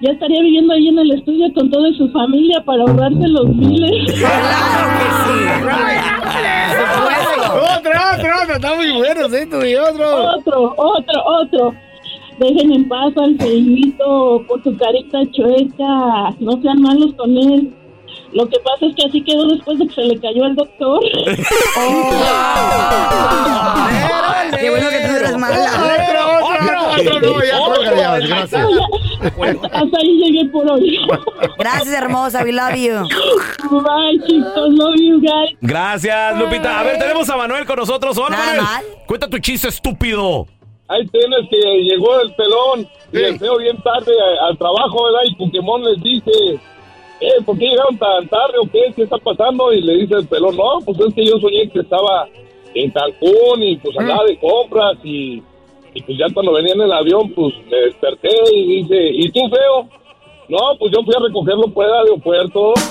ya 0.00 0.12
estaría 0.12 0.40
viviendo 0.40 0.72
ahí 0.72 0.88
en 0.88 0.98
el 1.00 1.12
estudio 1.12 1.52
con 1.52 1.68
toda 1.70 1.92
su 1.94 2.08
familia 2.10 2.62
para 2.64 2.82
ahorrarse 2.82 3.28
los 3.28 3.48
miles. 3.48 4.22
Sí. 5.22 5.38
Otro, 7.52 7.92
otro, 7.92 8.30
otro. 8.42 8.54
Está 8.54 8.74
muy 8.74 8.92
bueno 8.92 9.26
esto 9.26 9.66
y 9.66 9.74
otro. 9.74 10.34
Otro, 10.36 10.74
otro, 10.76 11.24
otro. 11.24 11.74
Dejen 12.38 12.72
en 12.72 12.88
paz 12.88 13.12
al 13.16 13.36
feíto 13.38 14.42
por 14.48 14.62
su 14.62 14.76
carita 14.76 15.18
chueca. 15.30 16.34
No 16.40 16.60
sean 16.62 16.80
malos 16.82 17.14
con 17.14 17.36
él. 17.36 17.72
Lo 18.32 18.48
que 18.48 18.58
pasa 18.60 18.86
es 18.86 18.94
que 18.96 19.04
así 19.06 19.22
quedó 19.22 19.46
después 19.48 19.78
de 19.78 19.86
que 19.86 19.94
se 19.94 20.02
le 20.02 20.18
cayó 20.20 20.44
al 20.44 20.54
doctor. 20.56 21.00
Qué 24.58 24.70
bueno 24.70 24.88
que 24.90 25.00
tú 25.00 25.16
eres 25.16 25.36
mala. 25.36 25.56
Otro, 25.58 26.46
otro, 26.46 26.88
otro. 26.88 27.20
No, 27.20 27.44
ya, 27.44 27.58
córgale, 27.58 27.96
ya, 27.96 28.18
gracias. 28.18 28.66
Hasta 29.72 29.98
ahí 29.98 30.18
llegué 30.22 30.44
por 30.50 30.70
hoy. 30.70 30.98
Gracias, 31.58 31.94
hermosa. 31.94 32.42
We 32.44 32.52
love 32.52 32.74
you. 32.76 32.94
Bye, 33.70 34.18
chicos. 34.26 34.68
Love 34.70 34.96
you 34.98 35.20
guys. 35.20 35.56
Gracias, 35.60 36.38
Lupita. 36.38 36.80
A 36.80 36.82
ver, 36.82 36.98
tenemos 36.98 37.28
a 37.30 37.36
Manuel 37.36 37.64
con 37.64 37.76
nosotros. 37.76 38.18
Hola, 38.18 38.30
Nada 38.30 38.46
Manuel. 38.46 38.62
mal. 38.64 38.84
Cuenta 39.06 39.28
tu 39.28 39.38
chiste 39.38 39.68
estúpido. 39.68 40.46
Ahí 40.88 41.06
tienes 41.08 41.48
que 41.50 41.56
llegó 41.56 42.20
el 42.20 42.34
pelón 42.34 42.88
y 43.12 43.18
el 43.22 43.38
feo 43.38 43.56
bien 43.58 43.80
tarde 43.82 44.12
al 44.46 44.58
trabajo, 44.58 45.04
¿verdad? 45.04 45.20
Y 45.24 45.34
Pokémon 45.36 45.82
les 45.82 46.02
dice, 46.02 46.60
eh, 47.22 47.42
¿por 47.44 47.56
qué 47.58 47.66
llegaron 47.66 47.96
tan 47.98 48.28
tarde 48.28 48.54
o 48.60 48.70
qué? 48.70 48.92
¿Qué 48.94 49.02
está 49.02 49.16
pasando? 49.18 49.72
Y 49.72 49.80
le 49.80 49.98
dice 49.98 50.14
el 50.16 50.26
pelón, 50.26 50.56
no, 50.56 50.80
pues 50.84 50.98
es 50.98 51.14
que 51.14 51.24
yo 51.24 51.38
soñé 51.38 51.68
que 51.70 51.80
estaba 51.80 52.28
en 52.74 52.90
Cancún 52.90 53.62
y 53.62 53.76
pues 53.76 53.96
andaba 53.98 54.24
de 54.24 54.38
compras 54.38 54.98
y, 55.04 55.42
y 55.94 56.02
pues 56.02 56.18
ya 56.18 56.26
cuando 56.34 56.52
venía 56.52 56.74
en 56.74 56.80
el 56.80 56.92
avión, 56.92 57.30
pues 57.30 57.54
me 57.70 57.76
desperté 57.76 58.28
y 58.52 58.82
dice, 58.82 59.08
¿y 59.12 59.30
tú, 59.30 59.40
feo? 59.48 59.88
No, 60.52 60.76
pues 60.78 60.92
yo 60.92 61.02
fui 61.02 61.14
a 61.14 61.18
recogerlo 61.18 61.72
por 61.72 61.86
el 61.86 61.92
aeropuerto. 61.94 62.74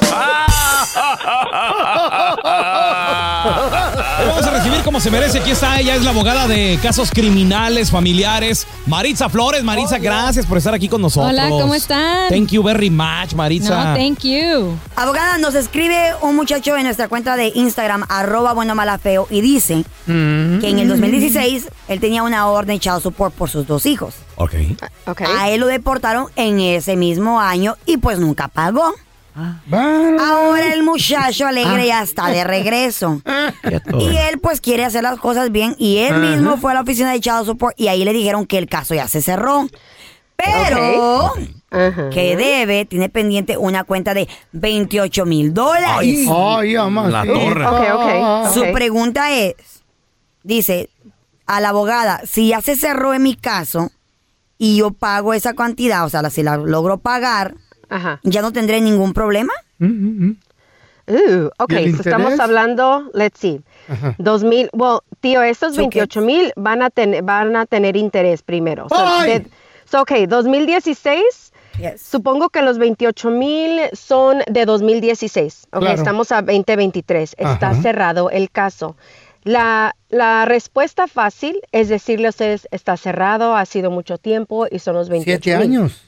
Vamos 4.25 4.47
a 4.47 4.49
recibir 4.49 4.81
como 4.83 4.99
se 4.99 5.11
merece. 5.11 5.37
Aquí 5.37 5.51
está 5.51 5.79
ella, 5.79 5.95
es 5.95 6.03
la 6.03 6.09
abogada 6.09 6.47
de 6.47 6.79
casos 6.81 7.11
criminales, 7.11 7.91
familiares. 7.91 8.65
Maritza 8.87 9.29
Flores. 9.29 9.63
Maritza, 9.63 9.99
gracias 9.99 10.47
por 10.47 10.57
estar 10.57 10.73
aquí 10.73 10.89
con 10.89 11.03
nosotros. 11.03 11.29
Hola, 11.29 11.49
¿cómo 11.49 11.75
están? 11.75 12.29
Thank 12.29 12.47
you 12.47 12.63
very 12.63 12.89
much, 12.89 13.35
Maritza. 13.35 13.91
No, 13.91 13.95
thank 13.95 14.21
you. 14.23 14.75
Abogada, 14.95 15.37
nos 15.37 15.53
escribe 15.53 16.15
un 16.23 16.35
muchacho 16.35 16.75
en 16.75 16.85
nuestra 16.85 17.09
cuenta 17.09 17.35
de 17.35 17.51
Instagram, 17.53 18.05
arroba 18.09 18.53
bueno 18.53 18.73
mala 18.73 18.97
feo, 18.97 19.27
y 19.29 19.41
dice 19.41 19.83
que 20.07 20.11
en 20.67 20.79
el 20.79 20.87
2016 20.87 21.69
él 21.89 21.99
tenía 21.99 22.23
una 22.23 22.47
orden 22.47 22.77
de 22.77 22.79
child 22.79 23.01
support 23.03 23.35
por 23.35 23.51
sus 23.51 23.67
dos 23.67 23.85
hijos. 23.85 24.15
Ok. 25.05 25.21
A 25.21 25.49
él 25.49 25.59
lo 25.61 25.67
deportaron 25.67 26.27
en 26.35 26.59
ese 26.59 26.95
mismo 26.95 27.39
año 27.39 27.77
y 27.85 27.97
pues 27.97 28.19
nunca 28.19 28.47
pagó. 28.47 28.93
Ahora 29.35 30.73
el 30.73 30.83
muchacho 30.83 31.47
alegre 31.47 31.87
ya 31.87 32.03
está 32.03 32.27
de 32.27 32.43
regreso. 32.43 33.21
Y 33.99 34.17
él 34.17 34.39
pues 34.41 34.59
quiere 34.61 34.83
hacer 34.85 35.03
las 35.03 35.19
cosas 35.19 35.51
bien 35.51 35.75
y 35.77 35.99
él 35.99 36.15
mismo 36.17 36.57
fue 36.57 36.71
a 36.71 36.75
la 36.75 36.81
oficina 36.81 37.11
de 37.11 37.19
Child 37.21 37.45
Support 37.45 37.79
y 37.79 37.87
ahí 37.87 38.03
le 38.03 38.13
dijeron 38.13 38.45
que 38.45 38.57
el 38.57 38.67
caso 38.67 38.93
ya 38.93 39.07
se 39.07 39.21
cerró. 39.21 39.67
Pero 40.35 41.33
que 42.11 42.35
debe, 42.35 42.85
tiene 42.85 43.09
pendiente 43.09 43.57
una 43.57 43.83
cuenta 43.83 44.13
de 44.13 44.27
28 44.53 45.25
mil 45.25 45.53
dólares. 45.53 46.27
Ay, 46.29 46.73
La 46.73 47.23
torre. 47.25 47.65
Ok, 47.65 48.45
ok, 48.47 48.53
Su 48.53 48.71
pregunta 48.73 49.31
es, 49.31 49.55
dice 50.43 50.89
a 51.45 51.59
la 51.61 51.69
abogada, 51.69 52.21
si 52.25 52.49
ya 52.49 52.61
se 52.61 52.75
cerró 52.75 53.13
en 53.13 53.23
mi 53.23 53.35
caso 53.35 53.91
y 54.63 54.77
yo 54.77 54.91
pago 54.91 55.33
esa 55.33 55.55
cantidad, 55.55 56.05
o 56.05 56.09
sea, 56.09 56.29
si 56.29 56.43
la 56.43 56.55
logro 56.55 56.99
pagar, 56.99 57.55
¿ya 58.21 58.43
no 58.43 58.53
tendré 58.53 58.79
ningún 58.79 59.11
problema? 59.11 59.51
Uh, 61.07 61.49
ok, 61.57 61.71
¿Y 61.71 61.75
el 61.77 61.95
so 61.95 62.03
estamos 62.03 62.39
hablando, 62.39 63.09
let's 63.15 63.39
see, 63.39 63.59
Ajá. 63.89 64.13
2000, 64.19 64.69
well, 64.73 64.99
tío, 65.19 65.41
estos 65.41 65.73
So, 65.73 65.81
28 65.81 66.21
mil 66.21 66.53
van, 66.55 66.83
a 66.83 66.91
tener 66.91 67.23
van 67.23 67.55
a 67.55 67.65
tener 67.65 67.97
interés 67.97 68.43
primero. 68.43 68.87
So, 68.87 69.21
de- 69.23 69.47
so, 69.89 70.01
ok, 70.03 70.11
2016, 70.27 71.51
supongo 71.97 72.49
que 72.49 72.61
los 72.61 72.77
28 72.77 73.31
mil 73.31 73.79
son 73.93 74.43
de 74.47 74.65
2016. 74.65 75.67
Ok, 75.73 75.79
Claro. 75.81 75.95
estamos 75.95 76.31
a 76.31 76.43
2023. 76.43 77.35
Está 77.37 77.71
Ajá. 77.71 77.81
cerrado 77.81 78.29
el 78.29 78.51
caso. 78.51 78.95
La, 79.43 79.95
la 80.09 80.45
respuesta 80.45 81.07
fácil 81.07 81.59
es 81.71 81.89
decirle 81.89 82.27
a 82.27 82.29
ustedes, 82.29 82.67
está 82.71 82.95
cerrado, 82.97 83.55
ha 83.55 83.65
sido 83.65 83.89
mucho 83.89 84.17
tiempo 84.17 84.67
y 84.69 84.79
son 84.79 84.95
los 84.95 85.09
28 85.09 85.41
Siete 85.43 85.57
mil 85.57 85.79
años. 85.79 86.01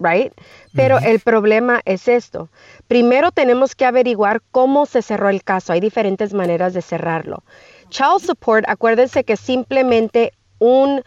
right? 0.00 0.32
Pero 0.74 0.98
el 0.98 1.20
problema 1.20 1.80
es 1.84 2.08
esto. 2.08 2.48
Primero 2.88 3.30
tenemos 3.30 3.74
que 3.74 3.84
averiguar 3.84 4.42
cómo 4.50 4.86
se 4.86 5.00
cerró 5.02 5.28
el 5.28 5.44
caso. 5.44 5.72
Hay 5.72 5.80
diferentes 5.80 6.34
maneras 6.34 6.74
de 6.74 6.82
cerrarlo. 6.82 7.44
Child 7.88 8.20
support, 8.24 8.64
acuérdense 8.68 9.22
que 9.24 9.36
simplemente 9.36 10.32
un, 10.58 11.02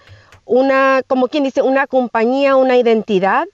una, 0.46 1.02
como 1.08 1.28
quien 1.28 1.44
dice, 1.44 1.62
una 1.62 1.88
compañía, 1.88 2.56
una 2.56 2.78
identidad 2.78 3.46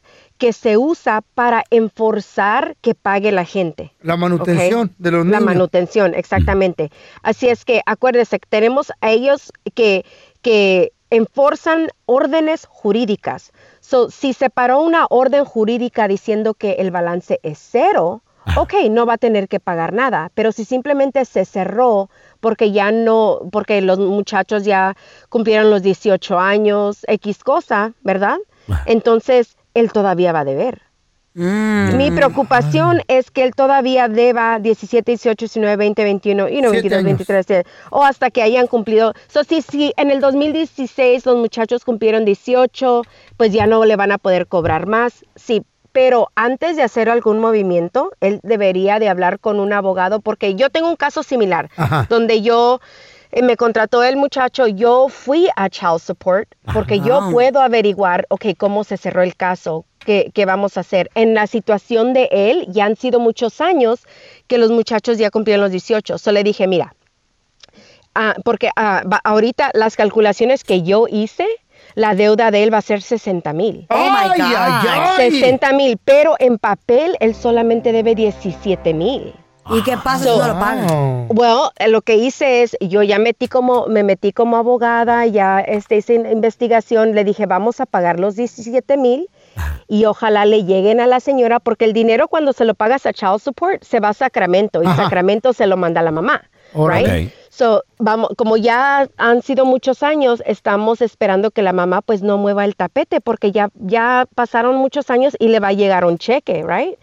que 0.42 0.54
se 0.54 0.76
usa 0.76 1.22
para 1.36 1.64
enforzar 1.70 2.76
que 2.82 2.96
pague 2.96 3.32
la 3.32 3.46
gente. 3.46 3.94
La 4.02 4.18
manutención 4.18 4.92
de 4.98 5.12
los 5.12 5.24
La 5.24 5.38
niños. 5.38 5.54
manutención, 5.54 6.16
exactamente. 6.16 6.90
Así 7.22 7.48
es 7.48 7.64
que 7.64 7.84
acuérdense, 7.86 8.40
que 8.40 8.48
tenemos 8.50 8.92
a 9.02 9.12
ellos 9.12 9.54
que, 9.76 10.04
que 10.42 10.94
enforzan 11.12 11.90
órdenes 12.08 12.66
jurídicas. 12.66 13.52
So, 13.82 14.10
si 14.10 14.34
se 14.34 14.50
paró 14.50 14.82
una 14.82 15.06
orden 15.12 15.46
jurídica 15.46 16.08
diciendo 16.08 16.56
que 16.56 16.72
el 16.80 16.90
balance 16.90 17.40
es 17.44 17.60
cero, 17.60 18.24
ok, 18.58 18.74
no 18.90 19.06
va 19.06 19.14
a 19.14 19.18
tener 19.20 19.48
que 19.48 19.60
pagar 19.60 19.94
nada. 19.94 20.32
Pero 20.34 20.52
si 20.52 20.66
simplemente 20.66 21.24
se 21.26 21.46
cerró 21.46 22.10
porque 22.40 22.72
ya 22.72 22.92
no, 22.92 23.42
porque 23.52 23.80
los 23.82 24.00
muchachos 24.00 24.66
ya 24.66 24.98
cumplieron 25.30 25.70
los 25.70 25.84
18 25.84 26.40
años, 26.40 27.06
X 27.08 27.44
cosa, 27.44 27.94
¿verdad? 28.02 28.40
Entonces, 28.88 29.56
él 29.74 29.92
todavía 29.92 30.32
va 30.32 30.42
a 30.42 30.46
deber. 30.46 30.82
Mi 31.34 32.12
preocupación 32.12 33.04
es 33.08 33.32
que 33.32 33.44
él 33.44 33.56
todavía 33.56 34.10
deba 34.10 34.60
17, 34.60 35.12
18, 35.12 35.46
19, 35.46 35.78
20, 35.78 36.04
21, 36.04 36.50
y 36.50 36.62
no 36.62 36.72
Siete 36.72 36.90
22, 36.90 36.98
años. 36.98 37.06
23, 37.06 37.50
eh, 37.52 37.64
o 37.90 38.04
hasta 38.04 38.32
que 38.32 38.42
hayan 38.42 38.68
cumplido. 38.68 39.14
So, 39.30 39.46
si, 39.46 39.62
si 39.62 39.94
en 39.96 40.12
el 40.12 40.20
2016 40.20 41.26
los 41.26 41.38
muchachos 41.38 41.86
cumplieron 41.86 42.26
18, 42.26 43.04
pues 43.38 43.54
ya 43.54 43.66
no 43.66 43.86
le 43.86 43.96
van 43.96 44.12
a 44.12 44.18
poder 44.18 44.48
cobrar 44.48 44.88
más. 44.88 45.26
Sí, 45.38 45.64
pero 45.94 46.30
antes 46.36 46.76
de 46.76 46.84
hacer 46.84 47.10
algún 47.10 47.40
movimiento, 47.40 48.12
él 48.20 48.42
debería 48.44 49.00
de 49.00 49.08
hablar 49.08 49.40
con 49.40 49.62
un 49.62 49.72
abogado 49.72 50.20
porque 50.20 50.56
yo 50.56 50.70
tengo 50.70 50.90
un 50.90 50.96
caso 50.98 51.24
similar 51.24 51.70
Ajá. 51.78 52.08
donde 52.10 52.42
yo 52.42 52.82
me 53.42 53.56
contrató 53.58 54.04
el 54.04 54.18
muchacho, 54.18 54.68
yo 54.68 55.08
fui 55.10 55.48
a 55.56 55.70
Child 55.70 56.00
Support 56.00 56.50
porque 56.74 57.00
yo 57.00 57.30
puedo 57.32 57.62
averiguar, 57.62 58.26
ok, 58.30 58.48
cómo 58.58 58.84
se 58.84 58.98
cerró 58.98 59.22
el 59.24 59.36
caso, 59.36 59.86
qué, 60.00 60.32
qué 60.34 60.46
vamos 60.46 60.76
a 60.78 60.82
hacer. 60.82 61.10
En 61.16 61.34
la 61.34 61.48
situación 61.48 62.14
de 62.14 62.28
él, 62.32 62.66
ya 62.70 62.86
han 62.86 62.96
sido 62.98 63.20
muchos 63.20 63.62
años 63.62 64.06
que 64.48 64.58
los 64.58 64.72
muchachos 64.72 65.18
ya 65.18 65.30
cumplieron 65.32 65.62
los 65.64 65.72
18. 65.72 66.18
So 66.18 66.32
le 66.32 66.44
dije, 66.44 66.68
mira, 66.68 66.94
ah, 68.16 68.36
porque 68.44 68.70
ah, 68.76 69.04
va- 69.12 69.22
ahorita 69.24 69.72
las 69.74 69.96
calculaciones 69.96 70.64
que 70.64 70.84
yo 70.84 71.06
hice, 71.10 71.48
la 71.96 72.16
deuda 72.16 72.52
de 72.52 72.64
él 72.64 72.74
va 72.74 72.78
a 72.80 72.82
ser 72.82 73.02
60 73.02 73.54
mil. 73.54 73.88
Oh 73.90 73.96
my 73.98 74.28
God. 74.38 74.56
ay, 74.58 74.88
ay. 75.18 75.32
60 75.32 75.74
mil, 75.74 75.98
pero 76.04 76.36
en 76.40 76.58
papel 76.58 77.16
él 77.20 77.34
solamente 77.36 77.92
debe 77.92 78.14
17 78.16 78.94
mil. 78.94 79.34
¿Y 79.70 79.84
qué 79.84 79.96
pasa 79.98 80.24
si 80.24 80.30
no 80.38 80.48
lo 80.48 80.60
pagan? 80.60 81.28
Bueno, 81.30 81.72
eh, 81.78 81.88
lo 81.88 82.02
que 82.02 82.16
hice 82.16 82.64
es, 82.64 82.76
yo 82.82 83.04
ya 83.04 83.20
metí 83.20 83.48
como, 83.48 83.86
me 83.88 84.04
metí 84.04 84.34
como 84.34 84.58
abogada, 84.58 85.26
ya 85.28 85.60
este, 85.60 85.98
hice 85.98 86.16
in- 86.16 86.26
investigación, 86.26 87.14
le 87.14 87.24
dije, 87.24 87.46
vamos 87.46 87.80
a 87.80 87.86
pagar 87.86 88.20
los 88.20 88.36
17 88.36 88.98
mil 88.98 89.30
y 89.88 90.06
ojalá 90.06 90.46
le 90.46 90.64
lleguen 90.66 91.00
a 91.00 91.08
la 91.08 91.20
señora, 91.20 91.60
porque 91.60 91.86
el 91.86 91.94
dinero 91.94 92.28
cuando 92.28 92.54
se 92.54 92.66
lo 92.66 92.74
pagas 92.74 93.06
a 93.06 93.14
Child 93.14 93.40
Support 93.40 93.84
se 93.84 94.00
va 94.00 94.10
a 94.10 94.14
Sacramento 94.14 94.82
y 94.84 94.88
Ajá. 94.88 95.04
Sacramento 95.04 95.54
se 95.54 95.68
lo 95.68 95.78
manda 95.78 96.02
a 96.02 96.04
la 96.04 96.12
mamá. 96.12 96.44
Right? 96.74 97.08
Ok. 97.28 97.34
So, 97.54 97.84
vamos, 98.00 98.30
como 98.38 98.56
ya 98.56 99.10
han 99.18 99.42
sido 99.42 99.66
muchos 99.66 100.04
años, 100.04 100.42
estamos 100.46 101.02
esperando 101.02 101.52
que 101.52 101.62
la 101.62 101.74
mamá 101.74 102.02
pues 102.02 102.22
no 102.22 102.38
mueva 102.38 102.64
el 102.64 102.78
tapete 102.78 103.20
porque 103.20 103.52
ya, 103.52 103.70
ya 103.76 104.26
pasaron 104.36 104.78
muchos 104.78 105.10
años 105.10 105.36
y 105.38 105.50
le 105.50 105.60
va 105.60 105.68
a 105.68 105.74
llegar 105.74 106.06
un 106.06 106.18
cheque, 106.18 106.64
right? 106.66 106.98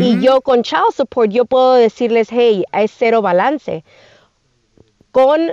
Y 0.00 0.18
yo 0.20 0.40
con 0.40 0.62
Child 0.62 0.94
Support, 0.96 1.30
yo 1.30 1.44
puedo 1.44 1.74
decirles, 1.74 2.28
hey, 2.30 2.64
es 2.72 2.92
cero 2.96 3.20
balance. 3.20 3.84
Con 5.12 5.50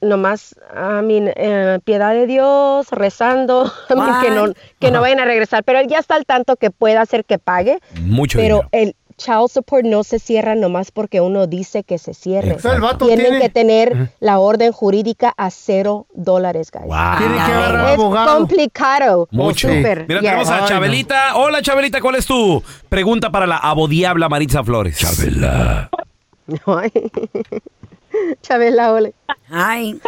nomás, 0.00 0.56
I 0.74 1.02
mean, 1.02 1.30
eh, 1.36 1.78
piedad 1.84 2.14
de 2.14 2.26
Dios, 2.26 2.90
rezando, 2.90 3.70
que 4.22 4.30
no, 4.30 4.54
que 4.78 4.90
no 4.90 5.02
vayan 5.02 5.20
a 5.20 5.26
regresar. 5.26 5.64
Pero 5.64 5.80
él 5.80 5.86
ya 5.86 5.98
está 5.98 6.14
al 6.14 6.24
tanto 6.24 6.56
que 6.56 6.70
puede 6.70 6.96
hacer 6.96 7.26
que 7.26 7.38
pague. 7.38 7.80
Mucho 8.00 8.38
pero 8.38 8.56
dinero. 8.56 8.68
el 8.72 8.96
Child 9.18 9.48
Support 9.50 9.84
no 9.86 10.04
se 10.04 10.18
cierra 10.18 10.54
nomás 10.54 10.90
porque 10.90 11.20
uno 11.22 11.46
dice 11.46 11.84
que 11.84 11.96
se 11.98 12.12
cierre. 12.12 12.56
Tienen 12.60 12.96
tiene- 12.98 13.40
que 13.40 13.48
tener 13.48 14.10
la 14.20 14.38
orden 14.38 14.72
jurídica 14.72 15.32
a 15.36 15.50
cero 15.50 16.06
dólares, 16.12 16.70
guys. 16.70 16.84
Tiene 17.18 17.34
que 17.34 17.40
agarrar 17.40 17.86
Es 17.88 17.94
abogado. 17.98 18.36
complicado. 18.38 19.28
Mucho. 19.30 19.68
Mira, 19.68 20.04
yes. 20.06 20.20
tenemos 20.20 20.50
a 20.50 20.66
Chabelita. 20.66 21.36
Hola, 21.36 21.62
Chabelita, 21.62 22.00
¿cuál 22.02 22.16
es 22.16 22.26
tu 22.26 22.62
pregunta 22.90 23.30
para 23.30 23.46
la 23.46 23.56
abodiabla 23.56 24.28
Maritza 24.28 24.62
Flores? 24.62 24.98
Chabela. 24.98 25.88
Ay. 26.66 26.92
Chabela, 28.42 28.92
ole. 28.92 29.14
Ay. 29.50 29.98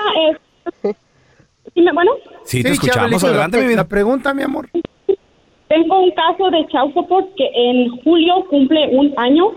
Dime, 1.75 1.93
bueno. 1.93 2.13
Sí, 2.45 2.63
te 2.63 2.69
Sí, 2.69 2.75
escuchamos. 2.75 2.97
Chabelita, 3.21 3.27
Adelante, 3.29 3.57
la, 3.57 3.63
mi 3.63 3.69
vida. 3.69 3.77
La 3.83 3.89
pregunta, 3.89 4.35
mi 4.35 4.43
amor. 4.43 4.69
Tengo 5.69 6.01
un 6.01 6.11
caso 6.13 6.51
de 6.51 6.67
Child 6.67 6.95
Support 6.95 7.35
que 7.37 7.51
en 7.55 7.91
julio 7.99 8.47
cumple 8.49 8.89
un 8.93 9.13
año. 9.17 9.53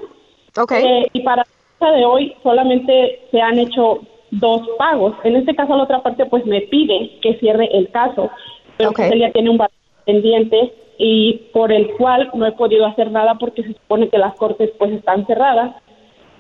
Eh, 0.72 1.08
y 1.14 1.22
para 1.22 1.38
la 1.38 1.46
fecha 1.46 1.92
de 1.92 2.06
hoy 2.06 2.36
solamente 2.44 3.22
se 3.32 3.42
han 3.42 3.58
hecho 3.58 4.02
dos 4.32 4.68
pagos. 4.78 5.16
En 5.24 5.38
este 5.38 5.56
caso, 5.56 5.76
la 5.76 5.84
otra 5.84 6.04
parte 6.04 6.26
pues 6.26 6.46
me 6.46 6.62
pide 6.62 7.18
que 7.22 7.36
cierre 7.36 7.70
el 7.74 7.90
caso. 7.92 8.30
Pero 8.78 8.92
pues, 8.92 9.12
él 9.12 9.20
ya 9.20 9.32
tiene 9.32 9.50
un 9.50 9.58
balance 9.58 9.78
pendiente 10.06 10.74
y 10.98 11.50
por 11.54 11.72
el 11.72 11.92
cual 11.94 12.30
no 12.34 12.46
he 12.46 12.52
podido 12.52 12.86
hacer 12.86 13.12
nada 13.12 13.36
porque 13.36 13.64
se 13.64 13.74
supone 13.74 14.10
que 14.10 14.18
las 14.18 14.36
cortes 14.36 14.72
pues 14.78 14.92
están 14.92 15.26
cerradas. 15.26 15.76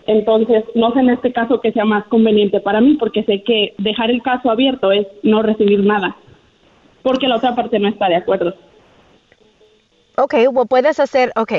Entonces, 0.07 0.65
no 0.75 0.91
sé 0.93 0.99
en 0.99 1.11
este 1.11 1.31
caso 1.31 1.61
que 1.61 1.71
sea 1.71 1.85
más 1.85 2.05
conveniente 2.05 2.59
para 2.59 2.81
mí 2.81 2.95
porque 2.95 3.23
sé 3.23 3.43
que 3.43 3.73
dejar 3.77 4.11
el 4.11 4.21
caso 4.21 4.49
abierto 4.49 4.91
es 4.91 5.07
no 5.23 5.41
recibir 5.41 5.83
nada. 5.83 6.17
Porque 7.03 7.27
la 7.27 7.37
otra 7.37 7.55
parte 7.55 7.79
no 7.79 7.87
está 7.87 8.09
de 8.09 8.15
acuerdo. 8.15 8.53
Ok, 10.21 10.35
well, 10.51 10.67
puedes 10.67 10.99
hacer, 10.99 11.31
ok. 11.35 11.53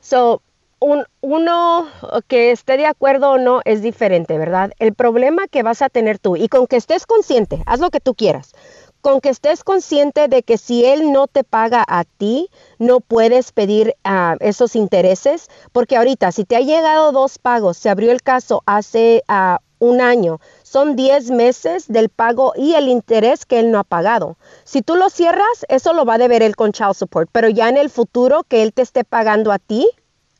So, 0.00 0.42
un, 0.80 1.04
uno 1.20 1.88
que 2.26 2.50
esté 2.50 2.76
de 2.76 2.86
acuerdo 2.86 3.30
o 3.32 3.38
no 3.38 3.60
es 3.64 3.80
diferente, 3.82 4.38
¿verdad? 4.38 4.72
El 4.78 4.94
problema 4.94 5.46
que 5.48 5.62
vas 5.62 5.82
a 5.82 5.88
tener 5.88 6.18
tú, 6.18 6.36
y 6.36 6.48
con 6.48 6.66
que 6.66 6.76
estés 6.76 7.06
consciente, 7.06 7.62
haz 7.66 7.80
lo 7.80 7.90
que 7.90 8.00
tú 8.00 8.14
quieras, 8.14 8.52
con 9.00 9.20
que 9.20 9.28
estés 9.28 9.62
consciente 9.62 10.26
de 10.28 10.42
que 10.42 10.58
si 10.58 10.84
él 10.84 11.12
no 11.12 11.28
te 11.28 11.44
paga 11.44 11.84
a 11.86 12.04
ti, 12.04 12.48
no 12.78 13.00
puedes 13.00 13.52
pedir 13.52 13.94
ah, 14.02 14.36
esos 14.40 14.74
intereses, 14.74 15.48
porque 15.72 15.96
ahorita, 15.96 16.32
si 16.32 16.44
te 16.44 16.56
ha 16.56 16.60
llegado 16.60 17.12
dos 17.12 17.38
pagos, 17.38 17.76
se 17.76 17.88
abrió 17.88 18.10
el 18.10 18.22
caso 18.22 18.62
hace 18.66 19.22
ah, 19.28 19.60
un 19.78 20.00
año, 20.00 20.40
son 20.68 20.96
10 20.96 21.30
meses 21.30 21.88
del 21.88 22.10
pago 22.10 22.52
y 22.54 22.74
el 22.74 22.88
interés 22.88 23.46
que 23.46 23.58
él 23.58 23.70
no 23.70 23.78
ha 23.78 23.84
pagado. 23.84 24.36
Si 24.64 24.82
tú 24.82 24.96
lo 24.96 25.08
cierras, 25.08 25.64
eso 25.68 25.94
lo 25.94 26.04
va 26.04 26.14
a 26.14 26.18
deber 26.18 26.42
él 26.42 26.56
con 26.56 26.72
Child 26.72 26.94
Support, 26.94 27.30
pero 27.32 27.48
ya 27.48 27.70
en 27.70 27.78
el 27.78 27.88
futuro 27.88 28.44
que 28.44 28.62
él 28.62 28.74
te 28.74 28.82
esté 28.82 29.02
pagando 29.02 29.50
a 29.50 29.58
ti, 29.58 29.88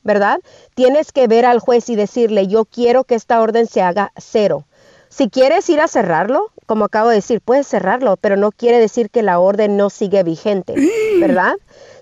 ¿verdad? 0.02 0.40
Tienes 0.74 1.12
que 1.12 1.28
ver 1.28 1.46
al 1.46 1.60
juez 1.60 1.88
y 1.88 1.96
decirle, 1.96 2.46
yo 2.46 2.66
quiero 2.66 3.04
que 3.04 3.14
esta 3.14 3.40
orden 3.40 3.66
se 3.66 3.80
haga 3.80 4.12
cero. 4.16 4.66
Si 5.08 5.30
quieres 5.30 5.68
ir 5.70 5.80
a 5.80 5.88
cerrarlo, 5.88 6.50
como 6.66 6.84
acabo 6.84 7.08
de 7.08 7.16
decir, 7.16 7.40
puedes 7.40 7.66
cerrarlo, 7.66 8.18
pero 8.18 8.36
no 8.36 8.52
quiere 8.52 8.78
decir 8.78 9.08
que 9.08 9.22
la 9.22 9.38
orden 9.38 9.78
no 9.78 9.88
sigue 9.88 10.22
vigente, 10.22 10.74
¿verdad? 11.20 11.54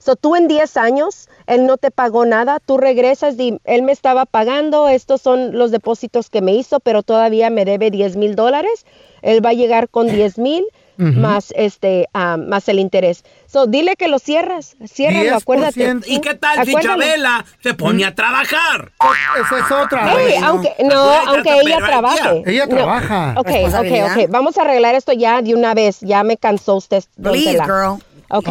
So, 0.06 0.14
tú 0.14 0.36
en 0.36 0.46
10 0.46 0.76
años, 0.76 1.28
él 1.48 1.66
no 1.66 1.78
te 1.78 1.90
pagó 1.90 2.26
nada, 2.26 2.60
tú 2.64 2.78
regresas 2.78 3.34
y 3.40 3.58
él 3.64 3.82
me 3.82 3.90
estaba 3.90 4.24
pagando, 4.24 4.88
estos 4.88 5.20
son 5.20 5.58
los 5.58 5.72
depósitos 5.72 6.30
que 6.30 6.42
me 6.42 6.54
hizo, 6.54 6.78
pero 6.78 7.02
todavía 7.02 7.50
me 7.50 7.64
debe 7.64 7.90
10 7.90 8.14
mil 8.14 8.36
dólares, 8.36 8.86
él 9.22 9.44
va 9.44 9.50
a 9.50 9.54
llegar 9.54 9.88
con 9.88 10.06
10 10.06 10.38
mil 10.38 10.64
más 10.96 11.52
este 11.56 12.06
ah, 12.14 12.36
más 12.36 12.68
el 12.68 12.78
interés. 12.78 13.24
So, 13.46 13.66
dile 13.66 13.96
que 13.96 14.06
lo 14.06 14.20
cierras, 14.20 14.76
ciérralo, 14.86 15.36
acuérdate. 15.38 15.96
¿Y 16.06 16.20
qué 16.20 16.34
tal 16.34 16.64
si. 16.64 16.72
Chabela 16.80 17.44
se 17.60 17.74
pone 17.74 18.04
a 18.04 18.14
trabajar? 18.14 18.92
Esa 19.40 19.58
es 19.58 19.72
otra. 19.72 20.14
Hey, 20.16 20.36
aunque, 20.42 20.72
no, 20.84 21.02
aunque 21.26 21.62
ella 21.62 21.78
trabaje. 21.78 22.44
Ella 22.46 22.66
No. 22.66 22.76
trabaja. 22.76 23.34
Ok, 23.38 23.50
ok, 23.74 23.92
ok. 24.04 24.30
Vamos 24.30 24.56
a 24.56 24.62
arreglar 24.62 24.94
esto 24.94 25.12
ya 25.12 25.42
de 25.42 25.52
una 25.52 25.74
vez. 25.74 25.98
Ya 26.00 26.22
me 26.22 26.36
cansó 26.36 26.76
usted. 26.76 27.02
Please, 27.20 27.58
girl. 27.64 28.00
Ok. 28.30 28.48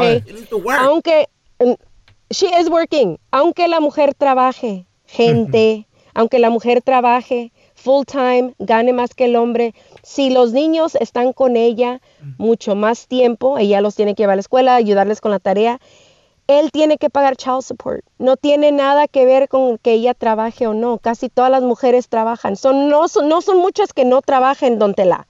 Aunque, 0.80 1.28
she 2.30 2.48
is 2.60 2.70
working. 2.70 3.20
Aunque 3.32 3.68
la 3.68 3.80
mujer 3.80 4.14
trabaje, 4.14 4.86
gente, 5.06 5.88
aunque 6.14 6.40
la 6.40 6.50
mujer 6.50 6.82
trabaje 6.82 7.52
full 7.76 8.06
time, 8.06 8.56
gane 8.58 8.94
más 8.94 9.14
que 9.14 9.26
el 9.26 9.36
hombre, 9.36 9.76
si 10.02 10.30
los 10.30 10.54
niños 10.54 10.96
están 10.96 11.34
con 11.34 11.56
ella 11.56 12.02
mucho 12.38 12.76
más 12.76 13.08
tiempo, 13.08 13.58
ella 13.58 13.82
los 13.82 13.96
tiene 13.96 14.16
que 14.16 14.24
llevar 14.24 14.34
a 14.34 14.38
la 14.38 14.42
escuela, 14.42 14.76
ayudarles 14.76 15.22
con 15.22 15.32
la 15.32 15.40
tarea, 15.40 15.80
él 16.48 16.72
tiene 16.72 16.98
que 16.98 17.10
pagar 17.10 17.36
child 17.36 17.62
support. 17.64 18.04
No 18.18 18.38
tiene 18.38 18.72
nada 18.72 19.08
que 19.08 19.26
ver 19.26 19.50
con 19.50 19.78
que 19.78 19.94
ella 19.94 20.14
trabaje 20.14 20.68
o 20.68 20.74
no. 20.74 21.00
Casi 21.00 21.28
todas 21.30 21.50
las 21.50 21.64
mujeres 21.64 22.08
trabajan. 22.08 22.56
Son, 22.56 22.88
no, 22.88 23.08
son, 23.08 23.28
no 23.28 23.42
son 23.42 23.58
muchas 23.58 23.94
que 23.94 24.06
no 24.06 24.22
trabajen, 24.22 24.78
don 24.78 24.94
Tela. 24.94 25.28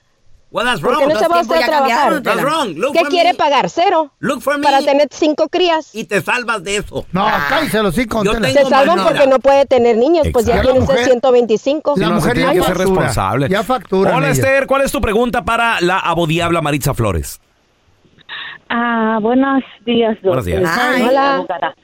Well, 0.55 0.63
that's 0.65 0.79
¿Por 0.79 0.91
wrong. 0.91 0.99
qué 1.07 1.13
no 1.13 1.19
se 1.19 1.27
va 1.27 1.35
a 1.35 1.37
That's 1.39 1.47
usted 1.49 1.63
a 1.63 1.67
trabajar? 1.67 2.23
That's 2.23 2.41
wrong. 2.41 2.75
Look 2.77 2.93
¿Qué 2.93 2.99
for 2.99 3.09
quiere 3.09 3.33
me. 3.33 3.37
pagar? 3.37 3.69
¿Cero? 3.69 4.11
Look 4.19 4.41
for 4.41 4.57
me. 4.57 4.63
Para 4.63 4.79
tener 4.79 5.09
cinco 5.11 5.49
crías. 5.49 5.93
Y 5.93 6.05
te 6.05 6.21
salvas 6.21 6.63
de 6.63 6.77
eso. 6.77 7.05
No, 7.11 7.27
cállese 7.49 7.83
los 7.83 7.93
tengo 7.93 8.23
Se 8.23 8.63
salvan 8.63 9.03
porque 9.03 9.27
no 9.27 9.39
puede 9.39 9.65
tener 9.65 9.97
niños, 9.97 10.25
pues 10.31 10.45
ya 10.45 10.61
tiene 10.61 10.77
La 10.79 10.83
usted 10.85 10.93
mujer- 10.93 11.09
125. 11.09 11.95
Sí, 11.97 12.01
no, 12.01 12.21
se 12.21 12.31
tiene 12.31 12.53
que 12.53 12.61
ser 12.63 12.77
responsable. 12.77 13.49
Ya 13.49 13.63
facturan 13.63 14.15
Hola. 14.15 14.29
Esther, 14.29 14.65
¿cuál 14.65 14.83
es 14.83 14.93
tu 14.93 15.01
pregunta 15.01 15.43
para 15.43 15.81
la 15.81 15.99
abodiabla 15.99 16.61
Maritza 16.61 16.93
Flores? 16.93 17.41
Ah, 18.69 19.19
buenos 19.21 19.61
días, 19.85 20.17
Buenos 20.23 20.45
días. 20.45 20.61
doctor. 20.61 20.79
Ay. 20.81 21.01
Hola. 21.01 21.35
abogada. 21.35 21.75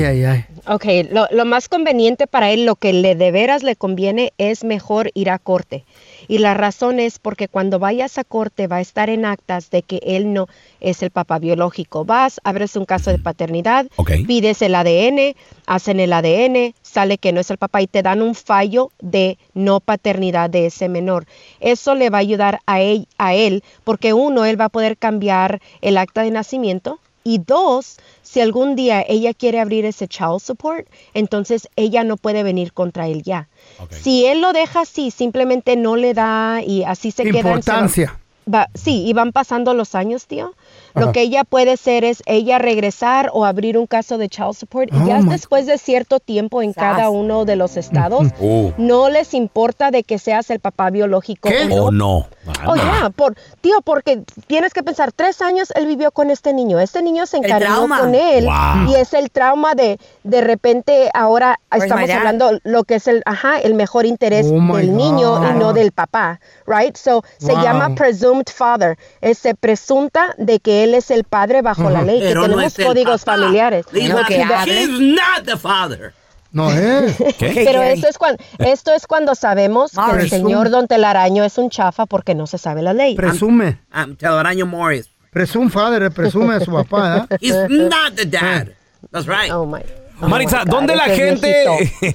Ok, 0.73 0.85
lo, 1.11 1.27
lo 1.33 1.45
más 1.47 1.69
conveniente 1.69 2.29
para 2.29 2.53
él, 2.53 2.65
lo 2.65 2.77
que 2.77 2.93
le 2.93 3.17
de 3.17 3.33
veras 3.33 3.65
le 3.65 3.75
conviene 3.75 4.33
es 4.39 4.63
mejor 4.63 5.11
ir 5.15 5.29
a 5.29 5.41
corte. 5.41 5.85
Y 6.29 6.39
la 6.39 6.55
razón 6.55 7.01
es 7.01 7.19
porque 7.19 7.49
cuando 7.49 7.81
vayas 7.81 8.19
a 8.19 8.23
corte 8.23 8.69
va 8.69 8.77
a 8.77 8.81
estar 8.81 9.11
en 9.11 9.25
actas 9.25 9.71
de 9.71 9.83
que 9.83 9.99
él 10.05 10.33
no 10.33 10.47
es 10.79 11.03
el 11.03 11.11
papá 11.11 11.41
biológico. 11.41 12.05
Vas, 12.05 12.41
abres 12.45 12.77
un 12.77 12.85
caso 12.85 13.11
de 13.11 13.19
paternidad, 13.19 13.89
pides 14.29 14.63
el 14.63 14.77
ADN, 14.77 15.35
hacen 15.67 15.99
el 15.99 16.13
ADN, 16.13 16.73
sale 16.83 17.19
que 17.19 17.33
no 17.33 17.41
es 17.41 17.51
el 17.51 17.59
papá 17.59 17.83
y 17.83 17.89
te 17.89 18.03
dan 18.03 18.23
un 18.23 18.37
fallo 18.37 18.93
de 19.01 19.39
no 19.55 19.81
paternidad 19.81 20.51
de 20.51 20.67
ese 20.67 20.89
menor. 20.89 21.27
Eso 21.59 21.97
le 21.97 22.11
va 22.11 22.19
a 22.19 22.21
ayudar 22.21 22.61
a 22.67 22.81
él, 22.81 23.09
a 23.19 23.35
él 23.35 23.65
porque 23.83 24.13
uno, 24.13 24.45
él 24.45 24.61
va 24.61 24.67
a 24.67 24.69
poder 24.69 24.97
cambiar 24.97 25.61
el 25.81 25.99
acta 25.99 26.23
de 26.23 26.31
nacimiento 26.31 27.01
y 27.23 27.39
dos, 27.39 27.99
si 28.23 28.41
algún 28.41 28.77
día 28.77 29.05
ella 29.07 29.35
quiere 29.35 29.61
abrir 29.61 29.85
ese 29.85 30.09
child 30.09 30.41
support, 30.41 30.87
entonces 31.15 31.69
ella 31.77 32.03
no 32.05 32.17
puede 32.17 32.43
venir 32.43 32.73
contra 32.73 33.09
él 33.09 33.23
ya. 33.23 33.49
Si 33.91 34.25
él 34.27 34.41
lo 34.41 34.53
deja 34.53 34.81
así, 34.83 35.11
simplemente 35.11 35.77
no 35.77 35.97
le 35.97 36.15
da 36.15 36.63
y 36.67 36.83
así 36.85 37.11
se 37.11 37.25
queda. 37.25 37.39
Importancia. 37.39 38.19
Va- 38.53 38.69
sí, 38.75 39.05
y 39.07 39.13
van 39.13 39.33
pasando 39.33 39.75
los 39.75 39.95
años, 39.95 40.27
tío. 40.27 40.55
Lo 40.95 41.03
Ajá. 41.05 41.13
que 41.13 41.23
ella 41.23 41.45
puede 41.45 41.73
hacer 41.73 42.05
es 42.05 42.23
ella 42.27 42.59
regresar 42.59 43.31
o 43.33 43.45
abrir 43.45 43.79
un 43.79 43.87
caso 43.87 44.19
de 44.19 44.29
child 44.29 44.55
support 44.55 44.93
y 44.93 44.97
Oh, 44.97 45.07
ya 45.07 45.21
después 45.23 45.67
de 45.67 45.79
cierto 45.79 46.21
tiempo 46.21 46.63
en 46.63 46.73
cada 46.73 47.11
uno 47.11 47.45
de 47.45 47.57
los 47.57 47.77
estados, 47.77 48.29
Oh. 48.41 48.73
no 48.77 49.09
les 49.09 49.35
importa 49.35 49.91
de 49.91 50.03
que 50.03 50.19
seas 50.19 50.51
el 50.51 50.61
papá 50.61 50.91
biológico 50.91 51.49
o 51.49 51.69
no. 51.69 51.85
¿O 51.87 51.91
no? 51.93 52.27
Oh, 52.67 52.75
ya, 52.77 53.11
por, 53.15 53.35
tío, 53.61 53.81
porque 53.85 54.23
tienes 54.47 54.73
que 54.75 54.83
pensar, 54.83 55.13
tres 55.13 55.41
años 55.43 55.73
él 55.77 55.87
vivió 55.87 56.11
con 56.11 56.31
este 56.31 56.53
niño, 56.53 56.81
este 56.81 57.03
niño 57.03 57.27
se 57.27 57.41
trauma. 57.41 58.01
con 58.01 58.15
él 58.15 58.45
Wow. 58.47 58.91
y 58.91 58.95
es 58.97 59.15
el 59.15 59.31
trauma 59.31 59.75
de, 59.75 59.99
de 60.25 60.41
repente 60.41 61.11
ahora 61.15 61.59
Where's 61.71 61.83
my 61.95 62.03
estamos 62.05 62.11
hablando 62.11 62.59
lo 62.65 62.85
que 62.85 62.97
es 62.97 63.07
el, 63.09 63.23
ajá, 63.27 63.59
el 63.61 63.75
mejor 63.75 64.07
interés 64.07 64.47
Oh, 64.47 64.77
del 64.77 64.97
niño 64.97 65.51
y 65.51 65.59
no 65.59 65.73
del 65.73 65.93
papá, 65.93 66.41
right? 66.67 66.97
So, 66.97 67.23
se 67.39 67.53
Wow. 67.53 67.63
llama 67.63 67.95
presumed 67.95 68.47
father, 68.53 68.97
es, 69.21 69.39
se 69.39 69.55
presunta 69.55 70.35
de 70.39 70.59
que 70.61 70.80
él 70.85 70.95
es 70.95 71.11
el 71.11 71.25
padre 71.25 71.63
bajo 71.63 71.91
la 71.91 72.03
ley, 72.03 72.21
que 72.21 72.29
Pero 72.29 72.43
no 72.43 72.55
tenemos 72.55 72.75
códigos 72.75 73.25
papá. 73.25 73.39
familiares. 73.39 73.87
Lo 73.93 74.25
que 74.25 74.45
not 74.89 75.45
the 75.45 75.57
father. 75.57 76.13
No 76.53 76.71
es. 76.73 77.17
Pero 77.39 77.83
eso 77.83 78.09
es 78.09 78.19
cuando, 78.19 78.43
esto 78.59 78.93
es 78.93 79.07
cuando 79.07 79.35
sabemos 79.35 79.93
que 79.93 80.21
el 80.23 80.29
señor 80.29 80.71
Don 80.71 80.89
Telaraño 80.89 81.45
es 81.45 81.59
un 81.59 81.71
chafa 81.71 82.07
porque 82.07 82.35
no 82.35 82.47
se 82.47 82.59
sabe 82.59 82.83
la 82.83 82.93
ley. 82.93 83.15
Presume. 83.15 83.81
I'm 83.95 84.17
Telaraño 84.17 84.67
Morris. 84.67 85.09
Presume 85.33 85.71
father, 85.71 86.11
presume 86.11 86.59
de 86.59 86.65
su 86.65 86.73
papá, 86.73 87.29
¿eh? 87.31 87.37
He's 87.41 87.55
not 87.69 88.17
the 88.17 88.27
dad. 88.27 88.71
That's 89.13 89.29
right. 89.29 89.51
Oh 89.53 89.65
my. 89.65 89.83
Maritza, 90.21 90.65
¿dónde 90.67 90.95
la 90.97 91.05
gente 91.05 91.65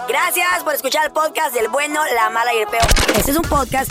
Gracias 0.06 0.62
por 0.62 0.74
escuchar 0.74 1.06
el 1.06 1.12
podcast 1.12 1.54
del 1.54 1.68
bueno, 1.68 1.98
la 2.14 2.28
mala 2.30 2.52
y 2.54 2.58
el 2.58 2.66
peor. 2.68 2.84
Este 3.16 3.30
es 3.30 3.36
un 3.36 3.44
podcast 3.44 3.90